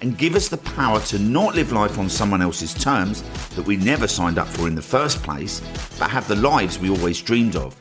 and 0.00 0.18
give 0.18 0.34
us 0.34 0.48
the 0.48 0.58
power 0.58 1.00
to 1.00 1.18
not 1.18 1.54
live 1.54 1.72
life 1.72 1.98
on 1.98 2.08
someone 2.08 2.42
else's 2.42 2.74
terms 2.74 3.22
that 3.50 3.66
we 3.66 3.76
never 3.76 4.06
signed 4.06 4.38
up 4.38 4.48
for 4.48 4.68
in 4.68 4.74
the 4.74 4.82
first 4.82 5.22
place, 5.22 5.60
but 5.98 6.10
have 6.10 6.28
the 6.28 6.36
lives 6.36 6.78
we 6.78 6.90
always 6.90 7.20
dreamed 7.20 7.56
of. 7.56 7.74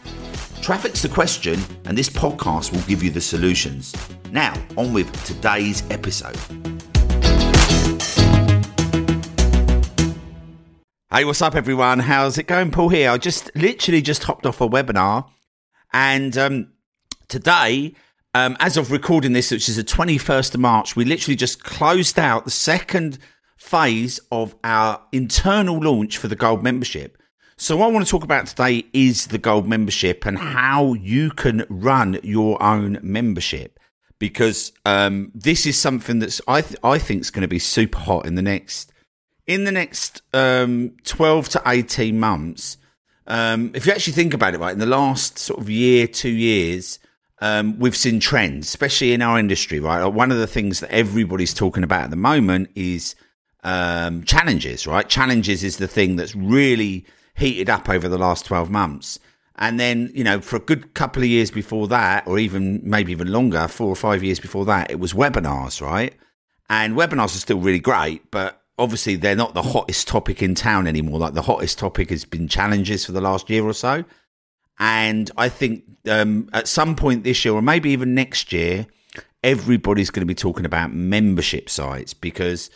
Traffic's 0.62 1.02
the 1.02 1.10
question, 1.10 1.60
and 1.86 1.98
this 1.98 2.10
podcast 2.10 2.72
will 2.72 2.82
give 2.88 3.04
you 3.04 3.10
the 3.10 3.22
solutions. 3.22 3.94
Now, 4.32 4.54
on 4.78 4.94
with 4.94 5.12
today's 5.26 5.84
episode. 5.92 6.38
Hey, 11.12 11.24
what's 11.24 11.42
up, 11.42 11.56
everyone? 11.56 12.00
How's 12.00 12.38
it 12.38 12.48
going? 12.48 12.72
Paul 12.72 12.90
here. 12.90 13.12
I 13.12 13.18
just 13.18 13.52
literally 13.56 14.02
just 14.02 14.24
hopped 14.24 14.46
off 14.46 14.60
a 14.60 14.68
webinar, 14.68 15.30
and 15.94 16.38
um, 16.38 16.74
today, 17.28 17.94
um, 18.36 18.58
as 18.60 18.76
of 18.76 18.92
recording 18.92 19.32
this, 19.32 19.50
which 19.50 19.70
is 19.70 19.78
the 19.78 19.84
21st 19.84 20.56
of 20.56 20.60
March, 20.60 20.94
we 20.94 21.06
literally 21.06 21.38
just 21.38 21.64
closed 21.64 22.20
out 22.20 22.44
the 22.44 22.52
second 22.52 23.18
phase 23.56 24.20
of 24.30 24.54
our 24.62 25.02
internal 25.14 25.80
launch 25.80 26.18
for 26.18 26.28
the 26.28 26.36
gold 26.36 26.62
membership. 26.62 27.18
So, 27.56 27.78
what 27.78 27.86
I 27.88 27.92
want 27.92 28.06
to 28.06 28.12
talk 28.12 28.26
about 28.26 28.46
today 28.46 28.84
is 28.92 29.28
the 29.28 29.38
gold 29.38 29.70
membership 29.70 30.26
and 30.26 30.38
how 30.38 30.96
you 30.96 31.32
can 31.32 31.66
run 31.70 32.20
your 32.24 32.62
own 32.62 33.00
membership. 33.02 33.80
Because 34.20 34.74
um, 34.86 35.32
this 35.34 35.66
is 35.66 35.80
something 35.80 36.20
that's 36.20 36.42
I 36.46 36.60
th- 36.60 36.80
I 36.84 36.98
think 37.00 37.22
is 37.22 37.32
going 37.32 37.44
to 37.44 37.48
be 37.48 37.60
super 37.60 38.00
hot 38.00 38.26
in 38.26 38.36
the 38.36 38.42
next 38.42 38.92
in 39.48 39.64
the 39.64 39.72
next 39.72 40.22
um, 40.34 40.98
twelve 41.06 41.48
to 41.50 41.62
eighteen 41.66 42.20
months. 42.20 42.76
Um, 43.28 43.72
if 43.74 43.86
you 43.86 43.94
actually 43.94 44.14
think 44.14 44.34
about 44.34 44.54
it, 44.54 44.60
right, 44.60 44.74
in 44.74 44.80
the 44.80 44.86
last 44.86 45.40
sort 45.40 45.62
of 45.62 45.70
year, 45.70 46.06
two 46.06 46.30
years, 46.30 47.00
um, 47.46 47.78
we've 47.78 47.96
seen 47.96 48.20
trends, 48.20 48.66
especially 48.66 49.14
in 49.14 49.22
our 49.22 49.38
industry, 49.38 49.80
right? 49.80 50.04
One 50.04 50.32
of 50.32 50.40
the 50.40 50.48
things 50.48 50.80
that 50.80 50.92
everybody's 50.92 51.54
talking 51.54 51.84
about 51.84 52.06
at 52.06 52.10
the 52.10 52.16
moment 52.16 52.72
is 52.74 53.14
um, 53.64 54.24
challenges, 54.24 54.88
right? 54.88 55.08
Challenges 55.08 55.64
is 55.64 55.78
the 55.78 55.88
thing 55.88 56.16
that's 56.16 56.36
really 56.36 57.06
heated 57.36 57.70
up 57.70 57.88
over 57.88 58.10
the 58.10 58.18
last 58.18 58.46
12 58.46 58.72
months. 58.72 59.20
And 59.58 59.80
then, 59.80 60.10
you 60.16 60.24
know, 60.24 60.42
for 60.42 60.56
a 60.56 60.60
good 60.60 60.96
couple 60.96 61.22
of 61.22 61.30
years 61.30 61.52
before 61.52 61.88
that, 61.90 62.26
or 62.26 62.40
even 62.40 62.82
maybe 62.84 63.12
even 63.12 63.32
longer, 63.32 63.68
four 63.68 63.90
or 63.90 63.96
five 63.96 64.24
years 64.24 64.40
before 64.40 64.66
that, 64.66 64.90
it 64.90 65.00
was 65.00 65.14
webinars, 65.14 65.82
right? 65.82 66.16
And 66.68 66.96
webinars 66.96 67.36
are 67.36 67.46
still 67.46 67.60
really 67.60 67.80
great, 67.80 68.32
but 68.32 68.60
obviously 68.80 69.18
they're 69.18 69.36
not 69.36 69.54
the 69.54 69.62
hottest 69.62 70.08
topic 70.08 70.42
in 70.42 70.56
town 70.56 70.88
anymore. 70.88 71.20
Like 71.20 71.36
the 71.36 71.44
hottest 71.44 71.78
topic 71.78 72.10
has 72.10 72.26
been 72.26 72.48
challenges 72.48 73.06
for 73.06 73.12
the 73.12 73.22
last 73.22 73.52
year 73.52 73.64
or 73.64 73.74
so. 73.74 74.04
And 74.80 75.32
I 75.38 75.50
think 75.50 75.84
um, 76.10 76.50
at 76.54 76.68
some 76.68 76.96
point 76.96 77.24
this 77.24 77.46
year, 77.46 77.54
or 77.54 77.62
maybe 77.62 77.92
even 77.92 78.14
next 78.14 78.52
year, 78.52 78.88
everybody's 79.44 80.10
going 80.10 80.22
to 80.22 80.26
be 80.26 80.36
talking 80.36 80.66
about 80.66 80.94
membership 80.94 81.70
sites 81.70 82.14
because 82.14 82.70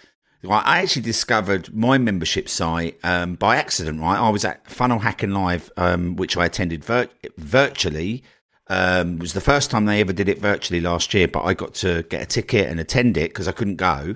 I 0.47 0.79
actually 0.79 1.01
discovered 1.01 1.75
my 1.75 1.97
membership 1.97 2.47
site 2.47 2.97
um, 3.03 3.35
by 3.35 3.57
accident. 3.57 3.99
Right, 3.99 4.17
I 4.17 4.29
was 4.29 4.45
at 4.45 4.69
Funnel 4.69 4.99
Hacking 4.99 5.31
Live, 5.31 5.69
um, 5.75 6.15
which 6.15 6.37
I 6.37 6.45
attended 6.45 6.85
vir- 6.85 7.09
virtually. 7.37 8.23
Um, 8.67 9.15
it 9.15 9.21
was 9.21 9.33
the 9.33 9.41
first 9.41 9.71
time 9.71 9.85
they 9.85 9.99
ever 9.99 10.13
did 10.13 10.29
it 10.29 10.39
virtually 10.39 10.79
last 10.79 11.13
year, 11.13 11.27
but 11.27 11.43
I 11.43 11.53
got 11.53 11.73
to 11.75 12.03
get 12.03 12.21
a 12.21 12.25
ticket 12.25 12.69
and 12.69 12.79
attend 12.79 13.17
it 13.17 13.31
because 13.31 13.47
I 13.47 13.51
couldn't 13.51 13.75
go. 13.75 14.15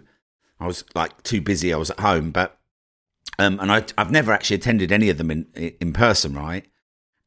I 0.60 0.68
was 0.68 0.86
like 0.96 1.24
too 1.24 1.42
busy. 1.42 1.74
I 1.74 1.78
was 1.78 1.90
at 1.90 2.00
home, 2.00 2.32
but 2.32 2.58
um, 3.40 3.60
and 3.60 3.72
I, 3.72 3.84
have 3.98 4.12
never 4.12 4.32
actually 4.32 4.58
attended 4.58 4.92
any 4.92 5.10
of 5.10 5.18
them 5.18 5.32
in 5.32 5.46
in 5.56 5.92
person, 5.92 6.36
right? 6.36 6.66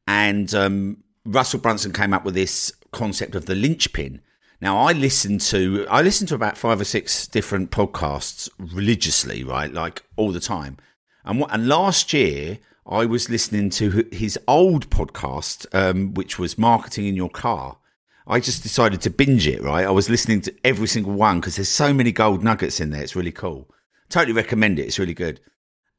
And 0.07 0.53
um, 0.55 1.03
Russell 1.25 1.59
Brunson 1.59 1.93
came 1.93 2.13
up 2.13 2.23
with 2.23 2.33
this 2.33 2.71
concept 2.91 3.35
of 3.35 3.45
the 3.45 3.55
linchpin. 3.55 4.21
Now, 4.59 4.77
I 4.77 4.93
listen 4.93 5.37
to 5.39 5.85
I 5.89 6.01
listen 6.01 6.25
to 6.27 6.35
about 6.35 6.57
five 6.57 6.81
or 6.81 6.85
six 6.85 7.27
different 7.27 7.69
podcasts 7.69 8.49
religiously, 8.57 9.43
right, 9.43 9.71
like 9.71 10.03
all 10.15 10.31
the 10.31 10.39
time. 10.39 10.77
And 11.25 11.39
what, 11.39 11.53
and 11.53 11.67
last 11.67 12.13
year 12.13 12.59
I 12.89 13.05
was 13.05 13.29
listening 13.29 13.69
to 13.71 14.07
his 14.11 14.39
old 14.47 14.89
podcast, 14.89 15.67
um, 15.75 16.13
which 16.13 16.39
was 16.39 16.57
marketing 16.57 17.05
in 17.05 17.15
your 17.15 17.29
car. 17.29 17.77
I 18.25 18.39
just 18.39 18.63
decided 18.63 19.01
to 19.01 19.09
binge 19.09 19.47
it, 19.47 19.61
right? 19.61 19.85
I 19.85 19.91
was 19.91 20.09
listening 20.09 20.41
to 20.41 20.55
every 20.63 20.87
single 20.87 21.13
one 21.13 21.39
because 21.39 21.57
there's 21.57 21.69
so 21.69 21.93
many 21.93 22.11
gold 22.11 22.43
nuggets 22.43 22.79
in 22.79 22.89
there. 22.89 23.03
It's 23.03 23.15
really 23.15 23.31
cool. 23.31 23.69
Totally 24.09 24.33
recommend 24.33 24.79
it. 24.79 24.83
It's 24.83 24.99
really 24.99 25.13
good. 25.13 25.39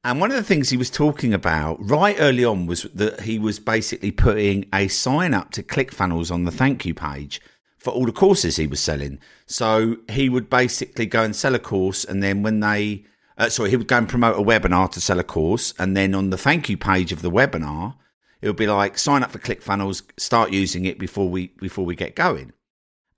And 0.05 0.21
one 0.21 0.31
of 0.31 0.37
the 0.37 0.45
things 0.45 0.71
he 0.71 0.77
was 0.77 0.91
talking 0.91 1.35
about 1.35 1.77
right 1.81 2.17
early 2.19 2.45
on 2.45 2.67
was 2.67 2.85
that 2.95 3.23
he 3.23 3.39
was 3.39 3.59
basically 3.59 4.13
putting 4.13 4.67
a 4.73 4.89
sign 4.89 5.35
up 5.35 5.51
to 5.53 5.63
ClickFunnels 5.63 6.31
on 6.31 6.45
the 6.45 6.53
thank 6.53 6.87
you 6.87 6.95
page 6.95 7.41
for 7.79 7.93
all 7.93 8.07
the 8.07 8.13
courses 8.13 8.57
he 8.57 8.67
was 8.67 8.81
selling. 8.81 9.19
So 9.47 9.97
he 10.09 10.29
would 10.29 10.49
basically 10.49 11.07
go 11.07 11.23
and 11.23 11.35
sell 11.35 11.55
a 11.55 11.59
course, 11.59 12.05
and 12.05 12.23
then 12.23 12.43
when 12.43 12.61
they, 12.61 13.05
uh, 13.37 13.49
sorry, 13.49 13.71
he 13.71 13.77
would 13.77 13.89
go 13.89 13.99
and 13.99 14.09
promote 14.09 14.39
a 14.39 14.43
webinar 14.43 14.91
to 14.93 15.01
sell 15.01 15.19
a 15.19 15.25
course, 15.25 15.75
and 15.79 15.97
then 15.97 16.15
on 16.15 16.31
the 16.31 16.39
thank 16.39 16.69
you 16.69 16.77
page 16.77 17.13
of 17.13 17.23
the 17.23 17.31
webinar, 17.31 17.95
it 18.41 18.47
would 18.47 18.57
be 18.57 18.69
like 18.69 18.99
sign 18.99 19.23
up 19.23 19.33
for 19.33 19.41
ClickFunnels, 19.41 20.03
start 20.17 20.53
using 20.53 20.85
it 20.85 20.99
before 20.99 21.29
we 21.29 21.49
before 21.59 21.85
we 21.85 21.97
get 21.97 22.15
going. 22.15 22.53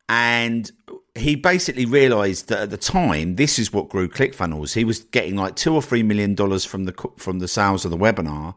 And 0.08 0.70
he 1.14 1.34
basically 1.34 1.86
realized 1.86 2.48
that 2.48 2.60
at 2.60 2.70
the 2.70 2.76
time, 2.76 3.36
this 3.36 3.58
is 3.58 3.72
what 3.72 3.88
grew 3.88 4.08
ClickFunnels. 4.08 4.74
He 4.74 4.84
was 4.84 5.00
getting 5.00 5.36
like 5.36 5.56
two 5.56 5.74
or 5.74 5.82
three 5.82 6.02
million 6.02 6.34
dollars 6.34 6.64
from 6.64 6.84
the 6.84 6.94
from 7.16 7.40
the 7.40 7.48
sales 7.48 7.84
of 7.84 7.90
the 7.90 7.96
webinar, 7.96 8.54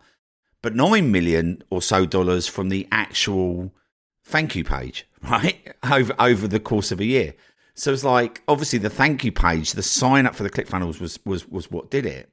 but 0.61 0.75
nine 0.75 1.11
million 1.11 1.63
or 1.69 1.81
so 1.81 2.05
dollars 2.05 2.47
from 2.47 2.69
the 2.69 2.87
actual 2.91 3.73
thank 4.23 4.55
you 4.55 4.63
page, 4.63 5.07
right? 5.23 5.75
Over 5.83 6.15
over 6.19 6.47
the 6.47 6.59
course 6.59 6.91
of 6.91 6.99
a 6.99 7.05
year. 7.05 7.33
So 7.75 7.91
it's 7.91 8.03
like 8.03 8.43
obviously 8.47 8.79
the 8.79 8.89
thank 8.89 9.23
you 9.23 9.31
page, 9.31 9.71
the 9.71 9.83
sign 9.83 10.27
up 10.27 10.35
for 10.35 10.43
the 10.43 10.49
ClickFunnels 10.49 10.99
was 10.99 11.19
was 11.25 11.47
was 11.47 11.71
what 11.71 11.89
did 11.89 12.05
it. 12.05 12.29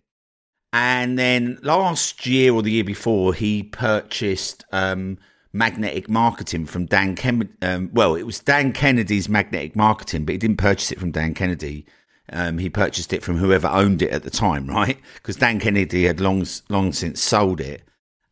And 0.72 1.19
then 1.19 1.58
last 1.62 2.26
year 2.26 2.52
or 2.54 2.62
the 2.62 2.70
year 2.70 2.84
before, 2.84 3.34
he 3.34 3.64
purchased 3.64 4.64
um, 4.70 5.19
magnetic 5.53 6.09
marketing 6.09 6.66
from 6.66 6.87
Dan 6.87 7.16
Kennedy. 7.16 7.50
Um, 7.62 7.91
well, 7.93 8.15
it 8.15 8.25
was 8.25 8.41
Dan 8.41 8.72
Kennedy's 8.72 9.28
magnetic 9.28 9.75
marketing, 9.75 10.25
but 10.25 10.33
he 10.33 10.38
didn't 10.38 10.59
purchase 10.59 10.93
it 10.93 11.00
from 11.00 11.11
Dan 11.11 11.34
Kennedy. 11.34 11.87
Um, 12.33 12.59
he 12.59 12.71
purchased 12.71 13.12
it 13.12 13.22
from 13.22 13.37
whoever 13.37 13.66
owned 13.66 14.03
it 14.03 14.11
at 14.11 14.22
the 14.22 14.31
time, 14.31 14.66
right? 14.69 14.99
Because 15.15 15.37
Dan 15.37 15.59
Kennedy 15.59 16.05
had 16.05 16.21
long, 16.21 16.47
long 16.69 16.93
since 16.93 17.21
sold 17.21 17.61
it. 17.61 17.83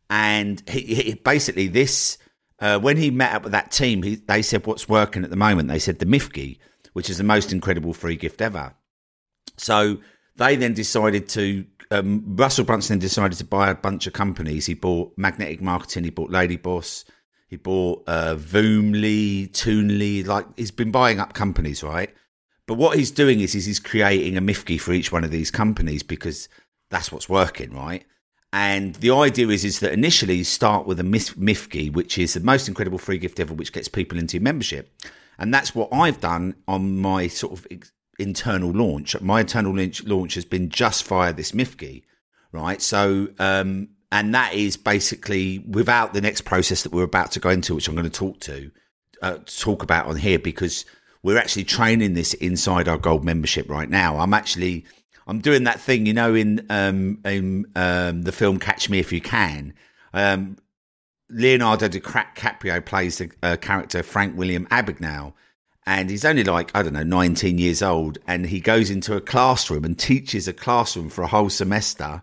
And 0.09 0.63
he, 0.67 0.81
he 0.95 1.13
basically 1.13 1.67
this, 1.67 2.17
uh, 2.59 2.79
when 2.79 2.97
he 2.97 3.11
met 3.11 3.33
up 3.33 3.43
with 3.43 3.51
that 3.51 3.71
team, 3.71 4.01
he, 4.01 4.15
they 4.15 4.41
said, 4.41 4.65
"What's 4.65 4.89
working 4.89 5.23
at 5.23 5.29
the 5.29 5.35
moment?" 5.35 5.69
They 5.69 5.77
said 5.77 5.99
the 5.99 6.05
Mifki, 6.05 6.57
which 6.93 7.09
is 7.11 7.19
the 7.19 7.23
most 7.23 7.51
incredible 7.51 7.93
free 7.93 8.15
gift 8.15 8.41
ever. 8.41 8.73
So 9.57 9.99
they 10.39 10.55
then 10.55 10.73
decided 10.73 11.29
to 11.29 11.65
um, 11.91 12.23
Russell 12.35 12.65
Brunson 12.65 12.99
decided 12.99 13.37
to 13.37 13.45
buy 13.45 13.69
a 13.69 13.75
bunch 13.75 14.07
of 14.07 14.13
companies. 14.13 14.65
He 14.65 14.73
bought 14.73 15.13
Magnetic 15.17 15.61
Marketing, 15.61 16.03
he 16.03 16.09
bought 16.09 16.31
Lady 16.31 16.55
Boss, 16.55 17.05
he 17.47 17.57
bought 17.57 18.03
uh, 18.07 18.35
Voomly, 18.35 19.49
Toonly. 19.51 20.25
Like 20.25 20.45
he's 20.55 20.71
been 20.71 20.91
buying 20.91 21.19
up 21.19 21.33
companies, 21.33 21.83
right? 21.83 22.13
But 22.67 22.75
what 22.75 22.97
he's 22.97 23.11
doing 23.11 23.39
is, 23.39 23.55
is 23.55 23.65
he's 23.65 23.79
creating 23.79 24.37
a 24.37 24.41
Mifki 24.41 24.79
for 24.79 24.93
each 24.93 25.11
one 25.11 25.23
of 25.23 25.31
these 25.31 25.49
companies 25.49 26.03
because 26.03 26.47
that's 26.91 27.11
what's 27.11 27.27
working, 27.27 27.73
right? 27.73 28.05
And 28.53 28.95
the 28.95 29.11
idea 29.11 29.47
is, 29.49 29.65
is 29.65 29.79
that 29.79 29.91
initially 29.91 30.35
you 30.35 30.43
start 30.43 30.85
with 30.85 30.99
a 30.99 31.03
Mifki, 31.03 31.91
which 31.91 32.17
is 32.17 32.33
the 32.33 32.39
most 32.39 32.67
incredible 32.67 32.97
free 32.97 33.17
gift 33.17 33.39
ever, 33.39 33.53
which 33.53 33.73
gets 33.73 33.87
people 33.87 34.17
into 34.17 34.39
membership. 34.39 34.91
And 35.37 35.53
that's 35.53 35.73
what 35.73 35.89
I've 35.91 36.19
done 36.19 36.55
on 36.67 36.97
my 36.97 37.27
sort 37.27 37.53
of 37.53 37.67
internal 38.19 38.71
launch. 38.71 39.19
My 39.21 39.41
internal 39.41 39.73
launch, 39.73 40.33
has 40.35 40.45
been 40.45 40.69
just 40.69 41.05
via 41.05 41.33
this 41.33 41.51
Mifki, 41.53 42.03
right? 42.51 42.81
So, 42.81 43.29
um, 43.39 43.89
and 44.11 44.33
that 44.35 44.53
is 44.53 44.77
basically 44.77 45.59
without 45.59 46.13
the 46.13 46.21
next 46.21 46.41
process 46.41 46.83
that 46.83 46.91
we're 46.91 47.03
about 47.03 47.31
to 47.31 47.39
go 47.39 47.49
into, 47.49 47.75
which 47.75 47.87
I'm 47.87 47.95
going 47.95 48.09
to 48.09 48.11
talk 48.11 48.39
to, 48.41 48.71
uh, 49.21 49.37
talk 49.45 49.83
about 49.83 50.07
on 50.07 50.17
here 50.17 50.39
because 50.39 50.85
we're 51.23 51.37
actually 51.37 51.65
training 51.65 52.13
this 52.13 52.33
inside 52.35 52.87
our 52.87 52.97
gold 52.97 53.23
membership 53.23 53.69
right 53.69 53.89
now. 53.89 54.17
I'm 54.17 54.33
actually, 54.33 54.85
I'm 55.27 55.39
doing 55.39 55.63
that 55.65 55.79
thing, 55.79 56.05
you 56.05 56.13
know, 56.13 56.33
in, 56.33 56.65
um, 56.69 57.19
in, 57.25 57.65
um, 57.75 58.23
the 58.23 58.31
film 58.31 58.59
Catch 58.59 58.89
Me 58.89 58.99
If 58.99 59.11
You 59.11 59.21
Can. 59.21 59.73
Um, 60.13 60.57
Leonardo 61.29 61.87
DiCaprio 61.87 62.83
plays 62.83 63.19
the 63.19 63.29
uh, 63.43 63.55
character 63.57 64.01
Frank 64.01 64.35
William 64.35 64.65
Abagnale 64.67 65.33
and 65.89 66.11
he's 66.11 66.23
only 66.23 66.43
like 66.43 66.69
I 66.75 66.83
don't 66.83 66.93
know 66.93 67.01
19 67.01 67.57
years 67.57 67.81
old, 67.81 68.19
and 68.27 68.45
he 68.45 68.59
goes 68.59 68.91
into 68.91 69.15
a 69.15 69.21
classroom 69.21 69.83
and 69.83 69.97
teaches 69.97 70.47
a 70.47 70.53
classroom 70.53 71.09
for 71.09 71.23
a 71.23 71.27
whole 71.27 71.49
semester. 71.49 72.21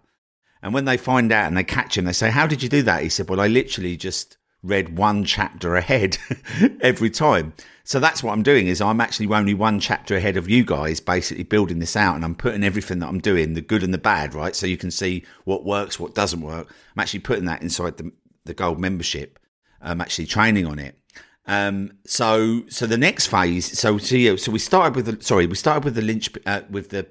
And 0.63 0.73
when 0.73 0.85
they 0.85 0.97
find 0.97 1.33
out 1.33 1.49
and 1.49 1.57
they 1.57 1.65
catch 1.65 1.99
him, 1.99 2.05
they 2.05 2.13
say, 2.13 2.31
"How 2.31 2.47
did 2.47 2.63
you 2.63 2.69
do 2.69 2.83
that?" 2.83 3.03
He 3.03 3.09
said, 3.09 3.29
"Well, 3.29 3.41
I 3.41 3.49
literally 3.49 3.97
just 3.97 4.37
read 4.63 4.97
one 4.97 5.25
chapter 5.25 5.75
ahead 5.75 6.17
every 6.81 7.11
time." 7.11 7.55
So 7.83 7.99
that's 7.99 8.23
what 8.23 8.33
I'm 8.33 8.45
doing 8.45 8.69
is 8.69 8.81
I'm 8.81 9.01
actually 9.01 9.27
only 9.35 9.55
one 9.55 9.81
chapter 9.81 10.15
ahead 10.15 10.37
of 10.37 10.49
you 10.49 10.65
guys, 10.65 11.01
basically 11.01 11.45
building 11.45 11.81
this 11.81 11.97
out, 11.97 12.15
and 12.15 12.25
I'm 12.25 12.37
putting 12.37 12.63
everything 12.63 13.01
that 13.01 13.09
I'm 13.09 13.21
doing, 13.21 13.55
the 13.55 13.61
good 13.63 13.83
and 13.83 13.93
the 13.93 13.99
bad, 13.99 14.33
right? 14.33 14.55
So 14.55 14.67
you 14.67 14.77
can 14.77 14.93
see 14.93 15.25
what 15.45 15.65
works, 15.65 15.99
what 15.99 16.15
doesn't 16.15 16.41
work. 16.41 16.69
I'm 16.95 17.01
actually 17.01 17.21
putting 17.21 17.47
that 17.47 17.63
inside 17.63 17.97
the 17.97 18.13
the 18.45 18.55
gold 18.55 18.79
membership. 18.79 19.41
I'm 19.83 20.01
actually 20.01 20.27
training 20.27 20.67
on 20.67 20.79
it. 20.79 20.97
Um, 21.47 21.93
so 22.05 22.65
so 22.69 22.87
the 22.87 22.99
next 22.99 23.29
phase, 23.29 23.79
so 23.79 23.99
so, 23.99 24.37
so 24.37 24.53
we 24.53 24.59
started 24.59 24.97
with 24.97 25.07
the 25.07 25.25
sorry, 25.25 25.47
we 25.47 25.55
started 25.55 25.85
with 25.85 25.95
the 25.95 26.03
lynch 26.03 26.31
uh, 26.45 26.63
with 26.69 26.91
the 26.91 27.07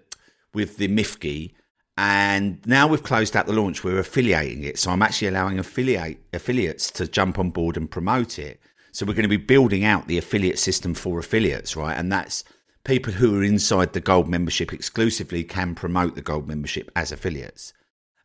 with 0.54 0.78
the 0.78 0.90
Mifki, 0.90 1.54
and 1.98 2.66
now 2.66 2.88
we've 2.88 3.04
closed 3.04 3.36
out 3.36 3.48
the 3.48 3.54
launch. 3.54 3.84
We're 3.84 4.00
affiliating 4.00 4.64
it, 4.64 4.78
so 4.78 4.92
I'm 4.92 5.02
actually 5.02 5.30
allowing 5.30 5.58
affiliate 5.58 6.20
affiliates 6.34 6.92
to 6.92 7.08
jump 7.08 7.40
on 7.40 7.52
board 7.52 7.78
and 7.78 7.90
promote 7.90 8.38
it. 8.38 8.60
So 8.92 9.06
we're 9.06 9.14
going 9.14 9.24
to 9.24 9.30
be 9.30 9.38
building 9.38 9.84
out 9.84 10.08
the 10.08 10.18
affiliate 10.18 10.60
system 10.60 10.94
for 10.94 11.20
affiliates, 11.20 11.76
right? 11.76 11.98
And 11.98 12.12
that's 12.12 12.44
people 12.86 13.14
who 13.14 13.38
are 13.38 13.44
inside 13.44 13.94
the 13.94 14.00
gold 14.00 14.30
membership 14.30 14.72
exclusively 14.72 15.44
can 15.44 15.76
promote 15.76 16.16
the 16.16 16.22
gold 16.22 16.48
membership 16.48 16.92
as 16.96 17.12
affiliates. 17.12 17.74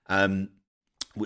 Um, 0.09 0.51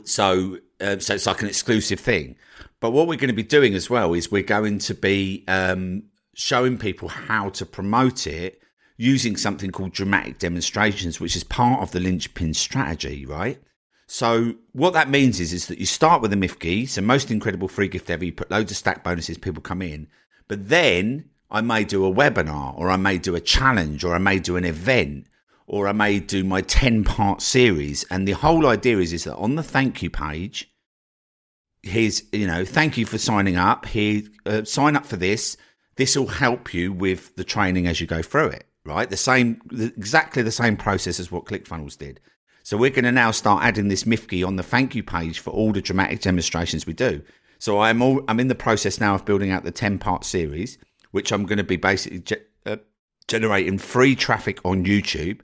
so 0.04 0.58
uh, 0.81 0.98
so 0.98 1.14
it's 1.14 1.26
like 1.26 1.42
an 1.42 1.48
exclusive 1.48 2.00
thing. 2.00 2.36
But 2.84 2.90
what 2.90 3.08
we're 3.08 3.16
going 3.16 3.28
to 3.28 3.34
be 3.34 3.42
doing 3.42 3.75
as 3.75 3.88
well 3.88 4.12
is 4.12 4.31
we're 4.31 4.42
going 4.42 4.78
to 4.81 4.94
be 4.94 5.42
um, 5.48 6.02
showing 6.34 6.76
people 6.76 7.08
how 7.08 7.48
to 7.48 7.64
promote 7.64 8.26
it 8.26 8.60
using 8.98 9.38
something 9.38 9.70
called 9.70 9.92
dramatic 9.92 10.38
demonstrations, 10.38 11.19
which 11.19 11.34
is 11.34 11.44
part 11.44 11.81
of 11.81 11.92
the 11.92 12.00
linchpin 12.00 12.52
strategy, 12.52 13.25
right? 13.25 13.58
So 14.06 14.56
what 14.72 14.92
that 14.92 15.08
means 15.08 15.40
is, 15.40 15.54
is 15.54 15.66
that 15.69 15.78
you 15.78 15.86
start 15.86 16.20
with 16.20 16.34
a 16.34 16.36
Mifki, 16.36 16.86
so 16.86 17.00
most 17.00 17.31
incredible 17.31 17.69
free 17.69 17.88
gift 17.88 18.10
ever. 18.10 18.22
You 18.22 18.34
put 18.34 18.50
loads 18.50 18.70
of 18.70 18.76
stack 18.76 19.02
bonuses, 19.02 19.38
people 19.38 19.62
come 19.62 19.81
in, 19.81 20.06
but 20.46 20.69
then 20.69 21.31
I 21.50 21.62
may 21.62 21.84
do 21.84 22.04
a 22.04 22.12
webinar, 22.12 22.78
or 22.78 22.90
I 22.90 22.96
may 22.96 23.16
do 23.16 23.34
a 23.34 23.40
challenge, 23.40 24.04
or 24.04 24.14
I 24.14 24.19
may 24.19 24.38
do 24.38 24.58
an 24.58 24.66
event, 24.66 25.26
or 25.66 25.88
I 25.88 25.92
may 25.92 26.20
do 26.20 26.44
my 26.44 26.60
ten 26.60 27.02
part 27.02 27.40
series. 27.40 28.04
And 28.10 28.28
the 28.28 28.32
whole 28.32 28.66
idea 28.66 28.98
is, 28.98 29.14
is 29.14 29.25
that 29.25 29.36
on 29.36 29.54
the 29.54 29.62
thank 29.62 30.02
you 30.02 30.10
page, 30.10 30.70
here's 31.84 32.22
you 32.32 32.46
know 32.46 32.64
thank 32.64 32.96
you 32.98 33.06
for 33.06 33.19
signing 33.19 33.56
up. 33.56 33.86
Here 33.86 34.22
uh, 34.46 34.64
sign 34.64 34.96
up 34.96 35.06
for 35.06 35.16
this. 35.16 35.56
This 35.96 36.16
will 36.16 36.26
help 36.26 36.75
you 36.75 36.92
with 36.92 37.36
the 37.36 37.44
training 37.44 37.86
as 37.86 38.00
you 38.00 38.06
go 38.06 38.20
through 38.20 38.48
it 38.48 38.66
right? 38.84 39.08
The 39.08 39.16
same 39.16 39.60
exactly 39.72 40.42
the 40.42 40.50
same 40.50 40.76
process 40.76 41.19
as 41.19 41.32
what 41.32 41.46
clickfunnels 41.46 41.96
did. 41.96 42.20
So 42.62 42.76
we're 42.76 42.90
going 42.90 43.04
to 43.04 43.12
now 43.12 43.31
start 43.31 43.62
adding 43.62 43.88
this 43.88 44.04
mifki 44.04 44.46
on 44.46 44.56
the 44.56 44.62
thank 44.62 44.94
you 44.94 45.02
page 45.02 45.38
for 45.38 45.50
all 45.50 45.72
the 45.72 45.82
dramatic 45.82 46.20
demonstrations 46.20 46.86
we 46.86 46.92
do. 46.92 47.22
So 47.58 47.81
i'm 47.81 48.02
all 48.02 48.22
i'm 48.28 48.40
in 48.40 48.48
the 48.48 48.54
process 48.54 49.00
now 49.00 49.14
of 49.14 49.25
building 49.25 49.50
out 49.50 49.64
the 49.64 49.70
10 49.70 49.98
part 49.98 50.25
series 50.25 50.76
which 51.12 51.32
i'm 51.32 51.46
going 51.46 51.58
to 51.58 51.64
be 51.64 51.76
basically 51.76 52.20
ge- 52.20 52.44
uh, 52.66 52.76
generating 53.28 53.78
free 53.78 54.14
traffic 54.14 54.58
on 54.64 54.84
youtube. 54.84 55.40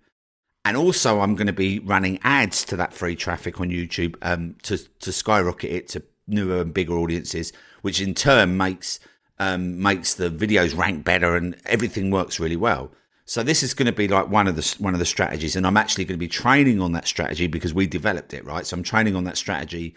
And 0.65 0.77
also 0.77 1.21
i'm 1.21 1.35
going 1.35 1.47
to 1.47 1.53
be 1.53 1.79
running 1.79 2.19
ads 2.23 2.65
to 2.67 2.77
that 2.77 2.93
free 2.93 3.17
traffic 3.17 3.61
on 3.61 3.71
youtube 3.71 4.17
um, 4.23 4.57
to 4.65 4.77
to 4.99 5.13
skyrocket 5.13 5.71
it 5.71 5.89
to 5.91 6.03
newer 6.31 6.63
and 6.63 6.75
bigger 6.75 6.95
audiences, 6.95 7.53
which 7.83 8.01
in 8.01 8.15
turn 8.15 8.57
makes 8.57 9.01
um, 9.39 9.81
makes 9.81 10.15
the 10.15 10.31
videos 10.31 10.77
rank 10.77 11.05
better 11.05 11.35
and 11.35 11.57
everything 11.65 12.11
works 12.11 12.39
really 12.39 12.57
well. 12.57 12.93
So 13.25 13.43
this 13.43 13.63
is 13.63 13.75
going 13.75 13.87
to 13.87 13.93
be 13.93 14.09
like 14.09 14.29
one 14.29 14.49
of 14.49 14.57
the 14.57 14.77
one 14.79 14.93
of 14.93 14.99
the 14.99 15.07
strategies, 15.07 15.57
and 15.57 15.67
I'm 15.67 15.77
actually 15.77 16.05
going 16.05 16.19
to 16.19 16.25
be 16.25 16.29
training 16.29 16.81
on 16.81 16.93
that 16.93 17.07
strategy 17.07 17.47
because 17.47 17.73
we 17.73 17.87
developed 17.87 18.35
it, 18.35 18.45
right? 18.45 18.67
So 18.67 18.77
I'm 18.77 18.83
training 18.83 19.15
on 19.17 19.25
that 19.25 19.37
strategy 19.37 19.95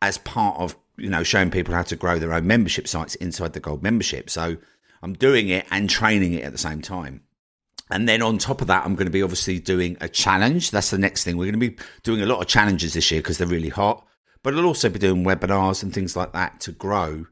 as 0.00 0.18
part 0.18 0.58
of 0.58 0.76
you 0.96 1.10
know 1.10 1.22
showing 1.22 1.50
people 1.50 1.74
how 1.74 1.82
to 1.82 1.96
grow 1.96 2.18
their 2.18 2.32
own 2.32 2.46
membership 2.46 2.86
sites 2.86 3.14
inside 3.16 3.52
the 3.52 3.60
gold 3.60 3.82
membership. 3.82 4.30
So 4.30 4.56
I'm 5.02 5.14
doing 5.14 5.48
it 5.48 5.66
and 5.70 5.90
training 5.90 6.34
it 6.34 6.44
at 6.44 6.52
the 6.52 6.58
same 6.58 6.80
time. 6.80 7.22
And 7.90 8.08
then 8.08 8.22
on 8.22 8.38
top 8.38 8.60
of 8.60 8.66
that, 8.66 8.84
I'm 8.84 8.94
going 8.94 9.06
to 9.06 9.12
be 9.12 9.22
obviously 9.22 9.58
doing 9.58 9.96
a 10.00 10.08
challenge. 10.08 10.70
That's 10.70 10.90
the 10.90 10.98
next 10.98 11.24
thing. 11.24 11.36
We're 11.36 11.50
going 11.50 11.60
to 11.60 11.70
be 11.70 11.76
doing 12.02 12.22
a 12.22 12.26
lot 12.26 12.40
of 12.40 12.46
challenges 12.46 12.94
this 12.94 13.10
year 13.10 13.20
because 13.20 13.38
they're 13.38 13.46
really 13.46 13.70
hot. 13.70 14.06
But 14.48 14.56
I'll 14.56 14.64
also 14.64 14.88
be 14.88 14.98
doing 14.98 15.24
webinars 15.24 15.82
and 15.82 15.92
things 15.92 16.16
like 16.16 16.32
that 16.32 16.58
to 16.60 16.72
grow 16.72 17.26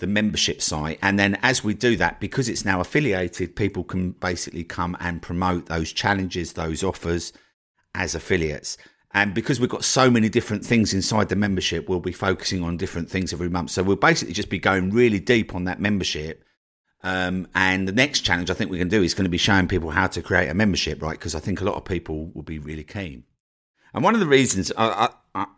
the 0.00 0.06
membership 0.06 0.60
site. 0.60 0.98
And 1.00 1.18
then 1.18 1.38
as 1.42 1.64
we 1.64 1.72
do 1.72 1.96
that, 1.96 2.20
because 2.20 2.46
it's 2.46 2.62
now 2.62 2.82
affiliated, 2.82 3.56
people 3.56 3.84
can 3.84 4.10
basically 4.10 4.64
come 4.64 4.94
and 5.00 5.22
promote 5.22 5.64
those 5.64 5.94
challenges, 5.94 6.52
those 6.52 6.84
offers 6.84 7.32
as 7.94 8.14
affiliates. 8.14 8.76
And 9.14 9.32
because 9.32 9.58
we've 9.58 9.70
got 9.70 9.82
so 9.82 10.10
many 10.10 10.28
different 10.28 10.62
things 10.62 10.92
inside 10.92 11.30
the 11.30 11.36
membership, 11.36 11.88
we'll 11.88 12.00
be 12.00 12.12
focusing 12.12 12.62
on 12.62 12.76
different 12.76 13.08
things 13.08 13.32
every 13.32 13.48
month. 13.48 13.70
So 13.70 13.82
we'll 13.82 13.96
basically 13.96 14.34
just 14.34 14.50
be 14.50 14.58
going 14.58 14.90
really 14.90 15.20
deep 15.20 15.54
on 15.54 15.64
that 15.64 15.80
membership. 15.80 16.44
Um, 17.02 17.48
and 17.54 17.88
the 17.88 17.92
next 17.92 18.26
challenge 18.26 18.50
I 18.50 18.52
think 18.52 18.70
we 18.70 18.76
can 18.76 18.88
do 18.88 19.02
is 19.02 19.14
going 19.14 19.24
to 19.24 19.30
be 19.30 19.38
showing 19.38 19.68
people 19.68 19.88
how 19.88 20.08
to 20.08 20.20
create 20.20 20.50
a 20.50 20.54
membership, 20.54 21.00
right? 21.00 21.18
Because 21.18 21.34
I 21.34 21.40
think 21.40 21.62
a 21.62 21.64
lot 21.64 21.76
of 21.76 21.86
people 21.86 22.30
will 22.34 22.42
be 22.42 22.58
really 22.58 22.84
keen. 22.84 23.24
And 23.94 24.04
one 24.04 24.12
of 24.12 24.20
the 24.20 24.26
reasons 24.26 24.70
I, 24.76 24.84
I, 24.86 25.08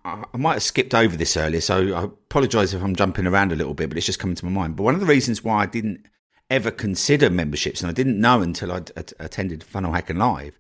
I, 0.05 0.25
I, 0.33 0.37
might 0.37 0.55
have 0.55 0.63
skipped 0.63 0.95
over 0.95 1.17
this 1.17 1.37
earlier, 1.37 1.61
so 1.61 1.95
I 1.95 2.05
apologise 2.05 2.73
if 2.73 2.83
I'm 2.83 2.97
jumping 2.97 3.27
around 3.27 3.53
a 3.53 3.57
little 3.57 3.75
bit, 3.75 3.89
but 3.89 3.97
it's 3.97 4.07
just 4.07 4.19
coming 4.19 4.37
to 4.37 4.45
my 4.45 4.51
mind. 4.51 4.77
But 4.77 4.85
one 4.85 4.95
of 4.95 5.01
the 5.01 5.07
reasons 5.07 5.45
why 5.45 5.63
I 5.63 5.67
didn't 5.67 6.07
ever 6.49 6.71
consider 6.71 7.31
memberships, 7.31 7.81
and 7.81 7.89
I 7.89 7.93
didn't 7.93 8.21
know 8.21 8.43
until 8.43 8.73
I 8.73 8.83
attended 9.19 9.65
Funnel 9.65 9.93
Hacking 9.93 10.17
Live, 10.17 10.59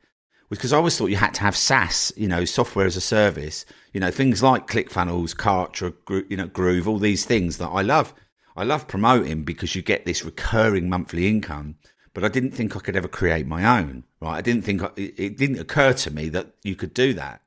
was 0.48 0.58
because 0.58 0.72
I 0.72 0.76
always 0.76 0.96
thought 0.96 1.06
you 1.06 1.16
had 1.16 1.34
to 1.34 1.42
have 1.42 1.56
SaaS, 1.56 2.12
you 2.16 2.28
know, 2.28 2.44
software 2.44 2.86
as 2.86 2.96
a 2.96 3.00
service, 3.00 3.64
you 3.92 4.00
know, 4.00 4.10
things 4.10 4.42
like 4.42 4.66
ClickFunnels, 4.66 5.36
Kartra, 5.36 5.94
you 6.28 6.36
know, 6.36 6.48
Groove, 6.48 6.88
all 6.88 6.98
these 6.98 7.24
things 7.24 7.58
that 7.58 7.68
I 7.68 7.82
love. 7.82 8.14
I 8.56 8.64
love 8.64 8.88
promoting 8.88 9.44
because 9.44 9.74
you 9.74 9.82
get 9.82 10.04
this 10.04 10.24
recurring 10.24 10.88
monthly 10.88 11.28
income 11.28 11.76
but 12.12 12.24
I 12.24 12.28
didn't 12.28 12.52
think 12.52 12.76
I 12.76 12.80
could 12.80 12.96
ever 12.96 13.08
create 13.08 13.46
my 13.46 13.78
own, 13.78 14.04
right? 14.20 14.36
I 14.36 14.40
didn't 14.40 14.62
think 14.62 14.82
it 14.96 15.36
didn't 15.36 15.60
occur 15.60 15.92
to 15.92 16.10
me 16.10 16.28
that 16.30 16.54
you 16.62 16.74
could 16.74 16.92
do 16.92 17.14
that. 17.14 17.42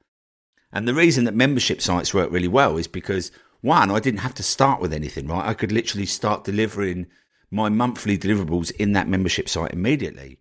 And 0.74 0.88
the 0.88 0.94
reason 0.94 1.24
that 1.25 1.36
membership 1.36 1.81
sites 1.81 2.14
work 2.14 2.31
really 2.31 2.48
well 2.48 2.78
is 2.78 2.88
because 2.88 3.31
one, 3.62 3.92
I 3.92 4.00
didn't 4.00 4.22
have 4.22 4.34
to 4.36 4.44
start 4.44 4.81
with 4.81 4.92
anything, 4.92 5.28
right? 5.28 5.48
I 5.48 5.54
could 5.54 5.72
literally 5.72 6.08
start 6.08 6.44
delivering 6.44 7.06
my 7.52 7.70
monthly 7.70 8.18
deliverables 8.18 8.72
in 8.72 8.94
that 8.94 9.08
membership 9.08 9.48
site 9.48 9.72
immediately. 9.72 10.40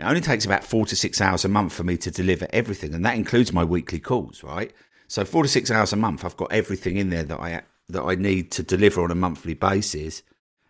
It 0.00 0.04
only 0.04 0.22
takes 0.22 0.46
about 0.46 0.64
four 0.64 0.86
to 0.86 0.96
six 0.96 1.20
hours 1.20 1.44
a 1.44 1.48
month 1.48 1.74
for 1.74 1.84
me 1.84 1.98
to 1.98 2.10
deliver 2.10 2.48
everything, 2.50 2.94
and 2.94 3.04
that 3.04 3.16
includes 3.16 3.52
my 3.52 3.62
weekly 3.62 4.00
calls, 4.00 4.42
right? 4.42 4.72
So 5.06 5.24
four 5.24 5.42
to 5.42 5.48
six 5.48 5.70
hours 5.70 5.92
a 5.92 5.96
month, 5.96 6.24
I've 6.24 6.36
got 6.36 6.50
everything 6.50 6.96
in 6.96 7.10
there 7.10 7.22
that 7.22 7.38
I 7.38 7.62
that 7.90 8.02
I 8.02 8.14
need 8.14 8.50
to 8.52 8.62
deliver 8.62 9.04
on 9.04 9.10
a 9.10 9.14
monthly 9.14 9.52
basis, 9.52 10.22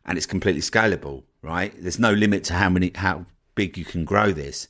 and 0.04 0.18
it's 0.18 0.26
completely 0.26 0.60
scalable, 0.60 1.22
right? 1.40 1.72
There's 1.80 2.00
no 2.00 2.12
limit 2.12 2.42
to 2.44 2.54
how 2.54 2.68
many 2.68 2.90
how 2.96 3.26
big 3.54 3.78
you 3.78 3.84
can 3.84 4.04
grow 4.04 4.32
this. 4.32 4.68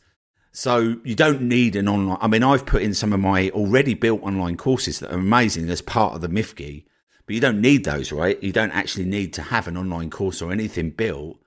So 0.57 0.99
you 1.03 1.17
don't 1.17 1.43
need 1.43 1.75
an 1.75 1.89
online. 1.89 2.19
I 2.21 2.29
mean, 2.29 2.45
I've 2.45 2.65
put 2.65 2.83
in 2.83 2.95
some 2.95 3.13
of 3.13 3.19
my 3.19 3.51
already 3.51 3.95
built 3.95 4.23
online 4.23 4.57
courses 4.57 5.01
that 5.01 5.11
are 5.11 5.19
amazing 5.19 5.69
as 5.69 5.83
part 5.83 6.15
of 6.15 6.21
the 6.21 6.29
Mifki, 6.29 6.85
but 7.27 7.35
you 7.35 7.41
don't 7.41 7.61
need 7.61 7.85
those, 7.85 8.13
right? 8.13 8.41
You 8.41 8.53
don't 8.53 8.71
actually 8.71 9.07
need 9.07 9.33
to 9.33 9.43
have 9.43 9.67
an 9.67 9.77
online 9.77 10.11
course 10.11 10.41
or 10.41 10.53
anything 10.53 10.91
built 10.91 11.41